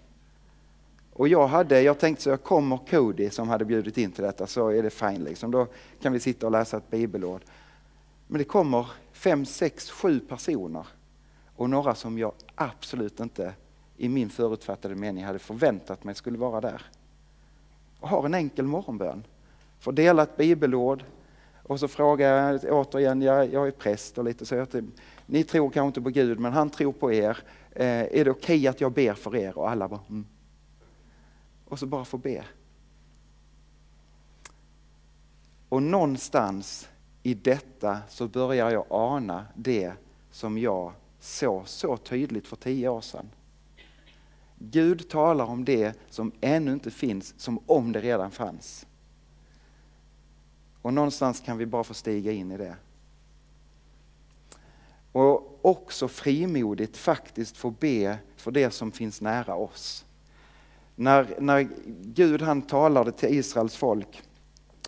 Och 1.17 1.27
jag 1.27 1.47
hade, 1.47 1.81
jag 1.81 1.99
tänkte 1.99 2.23
så 2.23 2.29
jag 2.29 2.43
kommer 2.43 2.77
Cody 2.89 3.29
som 3.29 3.49
hade 3.49 3.65
bjudit 3.65 3.97
in 3.97 4.11
till 4.11 4.23
detta 4.23 4.47
så 4.47 4.69
är 4.69 4.83
det 4.83 4.89
fine 4.89 5.23
liksom. 5.23 5.51
Då 5.51 5.67
kan 6.01 6.13
vi 6.13 6.19
sitta 6.19 6.45
och 6.45 6.51
läsa 6.51 6.77
ett 6.77 6.89
bibelord. 6.89 7.41
Men 8.27 8.37
det 8.37 8.43
kommer 8.43 8.87
fem, 9.11 9.45
sex, 9.45 9.89
sju 9.89 10.19
personer 10.19 10.87
och 11.55 11.69
några 11.69 11.95
som 11.95 12.17
jag 12.17 12.31
absolut 12.55 13.19
inte 13.19 13.53
i 13.97 14.09
min 14.09 14.29
förutfattade 14.29 14.95
mening 14.95 15.25
hade 15.25 15.39
förväntat 15.39 16.03
mig 16.03 16.15
skulle 16.15 16.37
vara 16.37 16.61
där. 16.61 16.81
Och 17.99 18.09
har 18.09 18.25
en 18.25 18.33
enkel 18.33 18.65
morgonbön. 18.65 19.23
Får 19.79 19.91
dela 19.91 20.23
ett 20.23 20.37
bibelord 20.37 21.03
och 21.63 21.79
så 21.79 21.87
frågar 21.87 22.53
jag 22.53 22.73
återigen, 22.73 23.21
jag, 23.21 23.53
jag 23.53 23.67
är 23.67 23.71
präst 23.71 24.17
och 24.17 24.23
lite 24.23 24.45
så. 24.45 24.55
Jag, 24.55 24.71
typ, 24.71 24.85
ni 25.25 25.43
tror 25.43 25.69
kanske 25.69 25.87
inte 25.87 26.01
på 26.01 26.09
Gud 26.09 26.39
men 26.39 26.53
han 26.53 26.69
tror 26.69 26.91
på 26.91 27.13
er. 27.13 27.37
Eh, 27.71 27.85
är 27.87 28.25
det 28.25 28.31
okej 28.31 28.31
okay 28.31 28.67
att 28.67 28.81
jag 28.81 28.91
ber 28.91 29.13
för 29.13 29.35
er? 29.35 29.57
Och 29.57 29.69
alla 29.69 29.87
bara 29.87 29.99
mm 30.09 30.25
och 31.69 31.79
så 31.79 31.85
bara 31.85 32.05
få 32.05 32.17
be. 32.17 32.45
Och 35.69 35.83
någonstans 35.83 36.89
i 37.23 37.33
detta 37.33 37.99
så 38.09 38.27
börjar 38.27 38.71
jag 38.71 38.85
ana 38.89 39.45
det 39.55 39.93
som 40.31 40.57
jag 40.57 40.93
såg 41.19 41.67
så 41.67 41.97
tydligt 41.97 42.47
för 42.47 42.55
tio 42.55 42.89
år 42.89 43.01
sedan. 43.01 43.29
Gud 44.59 45.09
talar 45.09 45.45
om 45.45 45.65
det 45.65 45.99
som 46.09 46.31
ännu 46.41 46.73
inte 46.73 46.91
finns 46.91 47.39
som 47.39 47.59
om 47.65 47.91
det 47.91 48.01
redan 48.01 48.31
fanns. 48.31 48.87
Och 50.81 50.93
någonstans 50.93 51.39
kan 51.39 51.57
vi 51.57 51.65
bara 51.65 51.83
få 51.83 51.93
stiga 51.93 52.31
in 52.31 52.51
i 52.51 52.57
det. 52.57 52.75
Och 55.11 55.65
också 55.65 56.07
frimodigt 56.07 56.97
faktiskt 56.97 57.57
få 57.57 57.71
be 57.71 58.17
för 58.35 58.51
det 58.51 58.71
som 58.71 58.91
finns 58.91 59.21
nära 59.21 59.55
oss. 59.55 60.05
När, 60.99 61.35
när 61.39 61.67
Gud 62.03 62.41
han 62.41 62.61
talade 62.61 63.11
till 63.11 63.29
Israels 63.29 63.75
folk, 63.75 64.21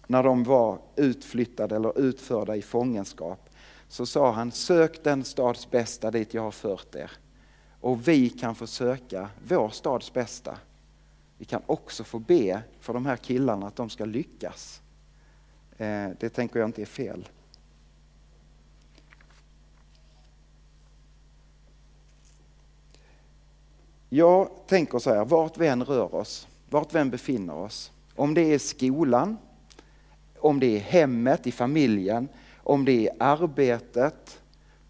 när 0.07 0.23
de 0.23 0.43
var 0.43 0.79
utflyttade 0.95 1.75
eller 1.75 1.99
utförda 1.99 2.55
i 2.55 2.61
fångenskap, 2.61 3.49
så 3.87 4.05
sa 4.05 4.31
han 4.31 4.51
sök 4.51 5.03
den 5.03 5.23
stads 5.23 5.71
bästa 5.71 6.11
dit 6.11 6.33
jag 6.33 6.41
har 6.41 6.51
fört 6.51 6.95
er. 6.95 7.11
Och 7.81 8.07
vi 8.07 8.29
kan 8.29 8.55
få 8.55 8.67
söka 8.67 9.29
vår 9.47 9.69
stads 9.69 10.13
bästa. 10.13 10.57
Vi 11.37 11.45
kan 11.45 11.61
också 11.65 12.03
få 12.03 12.19
be 12.19 12.61
för 12.79 12.93
de 12.93 13.05
här 13.05 13.17
killarna 13.17 13.67
att 13.67 13.75
de 13.75 13.89
ska 13.89 14.05
lyckas. 14.05 14.81
Eh, 15.77 16.09
det 16.19 16.29
tänker 16.29 16.59
jag 16.59 16.69
inte 16.69 16.81
är 16.81 16.85
fel. 16.85 17.29
Jag 24.09 24.49
tänker 24.67 24.99
så 24.99 25.13
här, 25.13 25.25
vart 25.25 25.57
vi 25.57 25.67
än 25.67 25.83
rör 25.83 26.15
oss, 26.15 26.47
vart 26.69 26.95
vi 26.95 26.99
än 26.99 27.09
befinner 27.09 27.55
oss, 27.55 27.91
om 28.15 28.33
det 28.33 28.53
är 28.53 28.59
skolan, 28.59 29.37
om 30.39 30.59
det 30.59 30.75
är 30.75 30.79
hemmet, 30.79 31.47
i 31.47 31.51
familjen, 31.51 32.27
om 32.63 32.85
det 32.85 33.07
är 33.07 33.15
arbetet, 33.19 34.41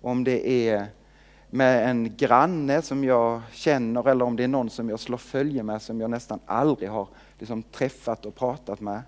om 0.01 0.23
det 0.23 0.69
är 0.69 0.88
med 1.49 1.89
en 1.89 2.15
granne 2.17 2.82
som 2.82 3.03
jag 3.03 3.41
känner 3.51 4.10
eller 4.10 4.25
om 4.25 4.36
det 4.36 4.43
är 4.43 4.47
någon 4.47 4.69
som 4.69 4.89
jag 4.89 4.99
slår 4.99 5.17
följe 5.17 5.63
med 5.63 5.82
som 5.82 6.01
jag 6.01 6.10
nästan 6.10 6.39
aldrig 6.45 6.89
har 6.89 7.08
liksom 7.39 7.63
träffat 7.63 8.25
och 8.25 8.36
pratat 8.36 8.82
med. 8.82 9.01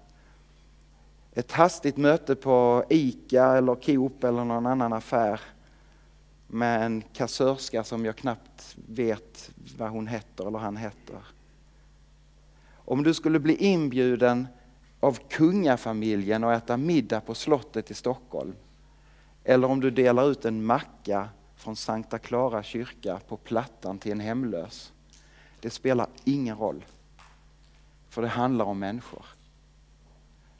Ett 1.33 1.51
hastigt 1.51 1.97
möte 1.97 2.35
på 2.35 2.83
ICA 2.89 3.57
eller 3.57 3.75
Coop 3.75 4.23
eller 4.23 4.45
någon 4.45 4.65
annan 4.65 4.93
affär 4.93 5.41
med 6.53 6.85
en 6.85 7.03
kassörska 7.13 7.83
som 7.83 8.05
jag 8.05 8.15
knappt 8.15 8.75
vet 8.87 9.51
vad 9.77 9.89
hon 9.89 10.07
heter 10.07 10.47
eller 10.47 10.59
han 10.59 10.77
heter. 10.77 11.17
Om 12.73 13.03
du 13.03 13.13
skulle 13.13 13.39
bli 13.39 13.55
inbjuden 13.55 14.47
av 14.99 15.17
kungafamiljen 15.29 16.43
och 16.43 16.53
äta 16.53 16.77
middag 16.77 17.21
på 17.21 17.35
slottet 17.35 17.91
i 17.91 17.93
Stockholm 17.93 18.55
eller 19.43 19.67
om 19.67 19.79
du 19.79 19.91
delar 19.91 20.31
ut 20.31 20.45
en 20.45 20.65
macka 20.65 21.29
från 21.55 21.75
Sankta 21.75 22.19
Clara 22.19 22.63
kyrka 22.63 23.19
på 23.27 23.37
Plattan 23.37 23.99
till 23.99 24.11
en 24.11 24.19
hemlös. 24.19 24.93
Det 25.59 25.69
spelar 25.69 26.07
ingen 26.23 26.57
roll. 26.57 26.85
För 28.09 28.21
det 28.21 28.27
handlar 28.27 28.65
om 28.65 28.79
människor. 28.79 29.25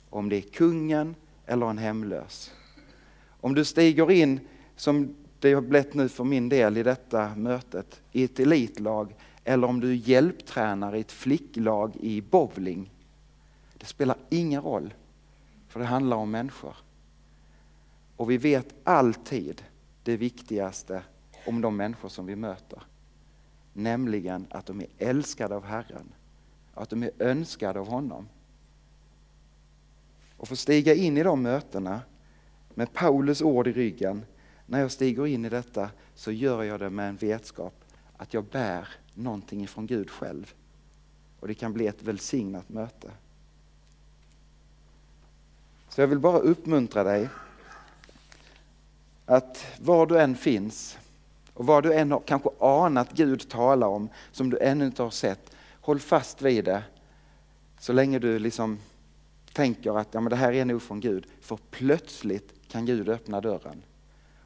Om 0.10 0.30
det 0.30 0.36
är 0.36 0.42
kungen 0.42 1.16
eller 1.46 1.70
en 1.70 1.78
hemlös. 1.78 2.52
Om 3.42 3.56
du 3.56 3.66
stiger 3.66 4.12
in 4.12 4.40
som 4.76 5.16
det 5.42 5.54
har 5.54 5.62
blivit 5.62 5.94
nu 5.94 6.10
för 6.10 6.24
min 6.24 6.50
del 6.50 6.78
i 6.78 6.84
detta 6.84 7.36
mötet 7.36 8.02
i 8.12 8.24
ett 8.24 8.40
elitlag 8.40 9.16
eller 9.44 9.68
om 9.68 9.80
du 9.80 9.90
är 9.90 9.96
hjälptränare 9.96 10.98
i 10.98 11.02
ett 11.02 11.12
flicklag 11.12 11.96
i 11.96 12.22
bowling. 12.22 12.92
Det 13.78 13.86
spelar 13.86 14.18
ingen 14.30 14.62
roll, 14.62 14.94
för 15.68 15.80
det 15.80 15.86
handlar 15.86 16.18
om 16.18 16.32
människor. 16.32 16.76
Och 18.18 18.32
vi 18.32 18.38
vet 18.38 18.74
alltid 18.84 19.64
det 20.04 20.18
viktigaste 20.18 21.04
om 21.46 21.62
de 21.62 21.78
människor 21.78 22.10
som 22.10 22.26
vi 22.26 22.36
möter. 22.36 22.84
Nämligen 23.74 24.48
att 24.50 24.66
de 24.66 24.82
är 24.82 24.88
älskade 24.98 25.56
av 25.56 25.64
Herren, 25.64 26.14
att 26.74 26.90
de 26.90 27.04
är 27.04 27.12
önskade 27.20 27.80
av 27.80 27.88
honom. 27.88 28.30
Och 30.38 30.48
få 30.48 30.56
stiga 30.56 30.94
in 30.94 31.18
i 31.18 31.24
de 31.24 31.42
mötena 31.42 32.02
med 32.70 32.94
Paulus 32.94 33.42
ord 33.42 33.68
i 33.68 33.72
ryggen 33.72 34.26
när 34.72 34.80
jag 34.80 34.92
stiger 34.92 35.28
in 35.28 35.46
i 35.46 35.50
detta 35.50 35.90
så 36.16 36.32
gör 36.32 36.64
jag 36.64 36.80
det 36.80 36.90
med 36.90 37.10
en 37.10 37.16
vetskap 37.16 37.74
att 38.18 38.34
jag 38.34 38.44
bär 38.44 38.88
någonting 39.14 39.64
ifrån 39.64 39.88
Gud 39.88 40.10
själv. 40.10 40.54
Och 41.40 41.48
det 41.48 41.54
kan 41.54 41.74
bli 41.74 41.88
ett 41.88 42.04
välsignat 42.04 42.70
möte. 42.70 43.12
Så 45.90 46.02
jag 46.02 46.08
vill 46.08 46.20
bara 46.20 46.38
uppmuntra 46.38 47.04
dig 47.04 47.30
att 49.26 49.66
var 49.80 50.06
du 50.06 50.20
än 50.20 50.36
finns 50.36 50.98
och 51.54 51.66
vad 51.66 51.84
du 51.84 51.94
än 51.94 52.12
har 52.12 52.22
kanske 52.26 52.50
anat 52.60 53.12
Gud 53.14 53.50
tala 53.50 53.88
om 53.88 54.10
som 54.32 54.50
du 54.50 54.60
ännu 54.60 54.86
inte 54.86 55.04
har 55.04 55.10
sett, 55.10 55.56
håll 55.82 56.00
fast 56.00 56.42
vid 56.42 56.66
det 56.66 56.84
så 57.80 57.94
länge 57.94 58.20
du 58.20 58.40
liksom 58.40 58.80
tänker 59.54 59.98
att 60.00 60.08
ja, 60.12 60.22
men 60.22 60.30
det 60.30 60.36
här 60.36 60.54
är 60.54 60.66
nog 60.66 60.82
från 60.82 61.00
Gud. 61.00 61.28
För 61.42 61.60
plötsligt 61.72 62.54
kan 62.68 62.86
Gud 62.86 63.10
öppna 63.10 63.42
dörren. 63.42 63.84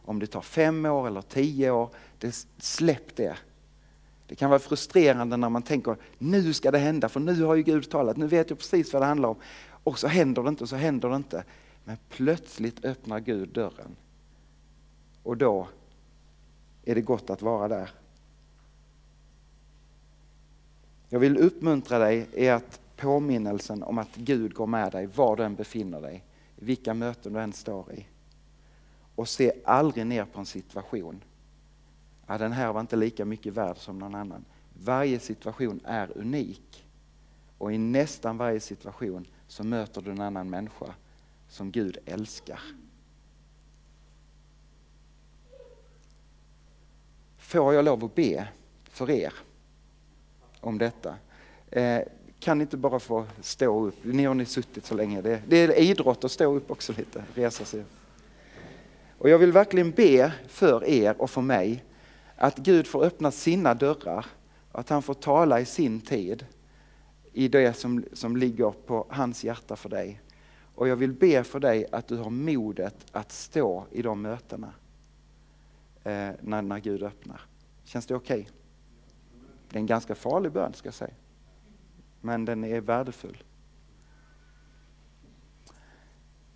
Om 0.05 0.19
det 0.19 0.27
tar 0.27 0.41
fem 0.41 0.85
år 0.85 1.07
eller 1.07 1.21
tio 1.21 1.71
år, 1.71 1.89
det, 2.19 2.47
släpp 2.57 3.15
det. 3.15 3.37
Det 4.27 4.35
kan 4.35 4.49
vara 4.49 4.59
frustrerande 4.59 5.37
när 5.37 5.49
man 5.49 5.61
tänker 5.61 5.97
nu 6.17 6.53
ska 6.53 6.71
det 6.71 6.77
hända 6.77 7.09
för 7.09 7.19
nu 7.19 7.43
har 7.43 7.55
ju 7.55 7.63
Gud 7.63 7.89
talat, 7.89 8.17
nu 8.17 8.27
vet 8.27 8.49
jag 8.49 8.59
precis 8.59 8.93
vad 8.93 9.01
det 9.01 9.05
handlar 9.05 9.29
om. 9.29 9.35
Och 9.67 9.99
så 9.99 10.07
händer 10.07 10.43
det 10.43 10.49
inte 10.49 10.63
och 10.63 10.69
så 10.69 10.75
händer 10.75 11.09
det 11.09 11.15
inte. 11.15 11.43
Men 11.83 11.97
plötsligt 12.09 12.85
öppnar 12.85 13.19
Gud 13.19 13.49
dörren. 13.49 13.95
Och 15.23 15.37
då 15.37 15.67
är 16.85 16.95
det 16.95 17.01
gott 17.01 17.29
att 17.29 17.41
vara 17.41 17.67
där. 17.67 17.89
Jag 21.09 21.19
vill 21.19 21.37
uppmuntra 21.37 21.99
dig 21.99 22.27
i 22.33 22.49
att 22.49 22.79
påminnelsen 22.97 23.83
om 23.83 23.97
att 23.97 24.15
Gud 24.15 24.53
går 24.53 24.67
med 24.67 24.91
dig 24.91 25.05
var 25.05 25.35
du 25.35 25.43
än 25.43 25.55
befinner 25.55 26.01
dig, 26.01 26.23
vilka 26.55 26.93
möten 26.93 27.33
du 27.33 27.39
än 27.39 27.53
står 27.53 27.93
i. 27.93 28.07
Och 29.15 29.29
se 29.29 29.51
aldrig 29.65 30.05
ner 30.05 30.25
på 30.25 30.39
en 30.39 30.45
situation. 30.45 31.23
ja, 32.27 32.37
den 32.37 32.51
här 32.51 32.73
var 32.73 32.81
inte 32.81 32.95
lika 32.95 33.25
mycket 33.25 33.53
värd 33.53 33.77
som 33.77 33.99
någon 33.99 34.15
annan. 34.15 34.45
Varje 34.73 35.19
situation 35.19 35.79
är 35.85 36.17
unik. 36.17 36.85
Och 37.57 37.73
i 37.73 37.77
nästan 37.77 38.37
varje 38.37 38.59
situation 38.59 39.27
så 39.47 39.63
möter 39.63 40.01
du 40.01 40.11
en 40.11 40.21
annan 40.21 40.49
människa 40.49 40.93
som 41.49 41.71
Gud 41.71 41.97
älskar. 42.05 42.59
Får 47.37 47.73
jag 47.73 47.85
lov 47.85 48.05
att 48.05 48.15
be 48.15 48.47
för 48.83 49.09
er 49.09 49.33
om 50.59 50.77
detta? 50.77 51.15
Eh, 51.71 52.01
kan 52.39 52.57
ni 52.57 52.61
inte 52.61 52.77
bara 52.77 52.99
få 52.99 53.25
stå 53.41 53.85
upp? 53.85 53.95
Ni 54.01 54.25
har 54.25 54.33
ni 54.33 54.45
suttit 54.45 54.85
så 54.85 54.95
länge. 54.95 55.21
Det, 55.21 55.41
det 55.47 55.57
är 55.57 55.79
idrott 55.79 56.23
att 56.23 56.31
stå 56.31 56.55
upp 56.55 56.71
också 56.71 56.93
lite, 56.93 57.23
resa 57.35 57.65
sig. 57.65 57.83
Och 59.25 59.29
jag 59.29 59.39
vill 59.39 59.51
verkligen 59.51 59.91
be 59.91 60.33
för 60.47 60.83
er 60.83 61.21
och 61.21 61.29
för 61.29 61.41
mig 61.41 61.85
att 62.35 62.57
Gud 62.57 62.87
får 62.87 63.03
öppna 63.03 63.31
sina 63.31 63.73
dörrar, 63.73 64.25
att 64.71 64.89
han 64.89 65.01
får 65.01 65.13
tala 65.13 65.59
i 65.59 65.65
sin 65.65 66.01
tid 66.01 66.45
i 67.33 67.47
det 67.47 67.73
som, 67.73 68.05
som 68.13 68.37
ligger 68.37 68.71
på 68.71 69.07
hans 69.09 69.43
hjärta 69.43 69.75
för 69.75 69.89
dig. 69.89 70.21
Och 70.75 70.87
jag 70.87 70.95
vill 70.95 71.13
be 71.13 71.43
för 71.43 71.59
dig 71.59 71.85
att 71.91 72.07
du 72.07 72.17
har 72.17 72.29
modet 72.29 72.95
att 73.11 73.31
stå 73.31 73.85
i 73.91 74.01
de 74.01 74.21
mötena 74.21 74.73
eh, 76.03 76.29
när, 76.41 76.61
när 76.61 76.79
Gud 76.79 77.03
öppnar. 77.03 77.41
Känns 77.83 78.05
det 78.05 78.15
okej? 78.15 78.41
Okay? 78.41 78.51
Det 79.69 79.77
är 79.77 79.79
en 79.79 79.85
ganska 79.85 80.15
farlig 80.15 80.51
bön 80.51 80.73
ska 80.73 80.87
jag 80.87 80.93
säga. 80.93 81.15
Men 82.21 82.45
den 82.45 82.63
är 82.63 82.81
värdefull. 82.81 83.43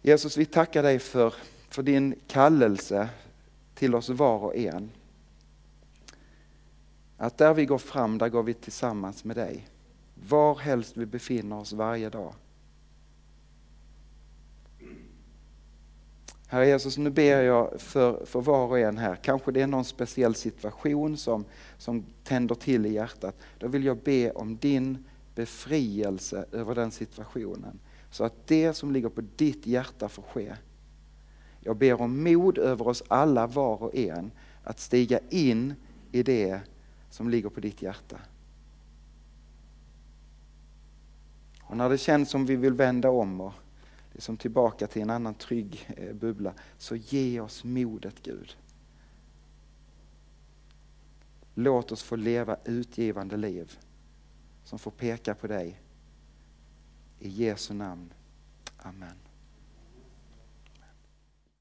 Jesus, 0.02 0.38
vi 0.38 0.46
tackar 0.46 0.84
dig 0.84 1.00
för, 1.00 1.34
för 1.70 1.84
din 1.84 2.16
kallelse 2.28 3.10
till 3.74 3.96
oss 3.96 4.10
var 4.10 4.38
och 4.38 4.56
en. 4.56 4.90
Att 7.18 7.38
där 7.38 7.54
vi 7.54 7.66
går 7.66 7.78
fram, 7.78 8.18
där 8.18 8.30
går 8.30 8.44
vi 8.44 8.54
tillsammans 8.54 9.24
med 9.24 9.36
dig. 9.36 9.68
Var 10.28 10.56
helst 10.56 10.98
vi 10.98 11.06
befinner 11.06 11.60
oss 11.60 11.74
varje 11.74 12.10
dag. 12.10 12.34
Herre 16.48 16.68
Jesus, 16.68 16.98
nu 16.98 17.10
ber 17.10 17.42
jag 17.42 17.82
för, 17.82 18.26
för 18.26 18.42
var 18.42 18.68
och 18.68 18.80
en 18.80 18.98
här. 18.98 19.16
Kanske 19.16 19.52
det 19.52 19.62
är 19.62 19.68
någon 19.68 19.86
speciell 19.86 20.36
situation 20.36 21.18
som, 21.18 21.46
som 21.78 22.06
tänder 22.24 22.56
till 22.56 22.86
i 22.86 22.94
hjärtat. 22.94 23.36
Då 23.58 23.68
vill 23.68 23.84
jag 23.84 23.98
be 23.98 24.32
om 24.32 24.58
din 24.58 25.06
befrielse 25.36 26.46
över 26.52 26.76
den 26.76 26.92
situationen. 26.92 27.80
Så 28.12 28.24
att 28.24 28.48
det 28.48 28.74
som 28.74 28.92
ligger 28.92 29.10
på 29.10 29.22
ditt 29.36 29.68
hjärta 29.68 30.10
får 30.10 30.24
ske. 30.24 30.56
Jag 31.62 31.78
ber 31.78 32.02
om 32.02 32.24
mod 32.24 32.58
över 32.58 32.88
oss 32.88 33.04
alla 33.08 33.48
var 33.48 33.84
och 33.84 33.96
en 33.96 34.32
att 34.64 34.80
stiga 34.80 35.20
in 35.30 35.76
i 36.12 36.24
det 36.24 36.62
som 37.10 37.30
ligger 37.30 37.50
på 37.50 37.60
ditt 37.60 37.82
hjärta. 37.82 38.20
Och 41.64 41.78
när 41.78 41.90
det 41.90 41.98
känns 41.98 42.30
som 42.30 42.46
vi 42.46 42.56
vill 42.56 42.74
vända 42.74 43.10
om 43.10 43.42
och 43.42 43.54
liksom 44.12 44.38
tillbaka 44.38 44.88
till 44.88 45.02
en 45.02 45.10
annan 45.10 45.34
trygg 45.34 45.90
eh, 45.98 46.14
bubbla, 46.14 46.54
så 46.78 46.96
ge 46.96 47.40
oss 47.40 47.64
modet 47.64 48.24
Gud. 48.24 48.58
Låt 51.54 51.92
oss 51.92 52.04
få 52.04 52.16
leva 52.16 52.58
utgivande 52.66 53.38
liv 53.38 53.78
som 54.64 54.80
får 54.80 54.92
peka 54.92 55.36
på 55.36 55.48
dig. 55.48 55.80
I 57.20 57.30
Jesu 57.30 57.74
namn. 57.74 58.14
Amen. 58.78 59.29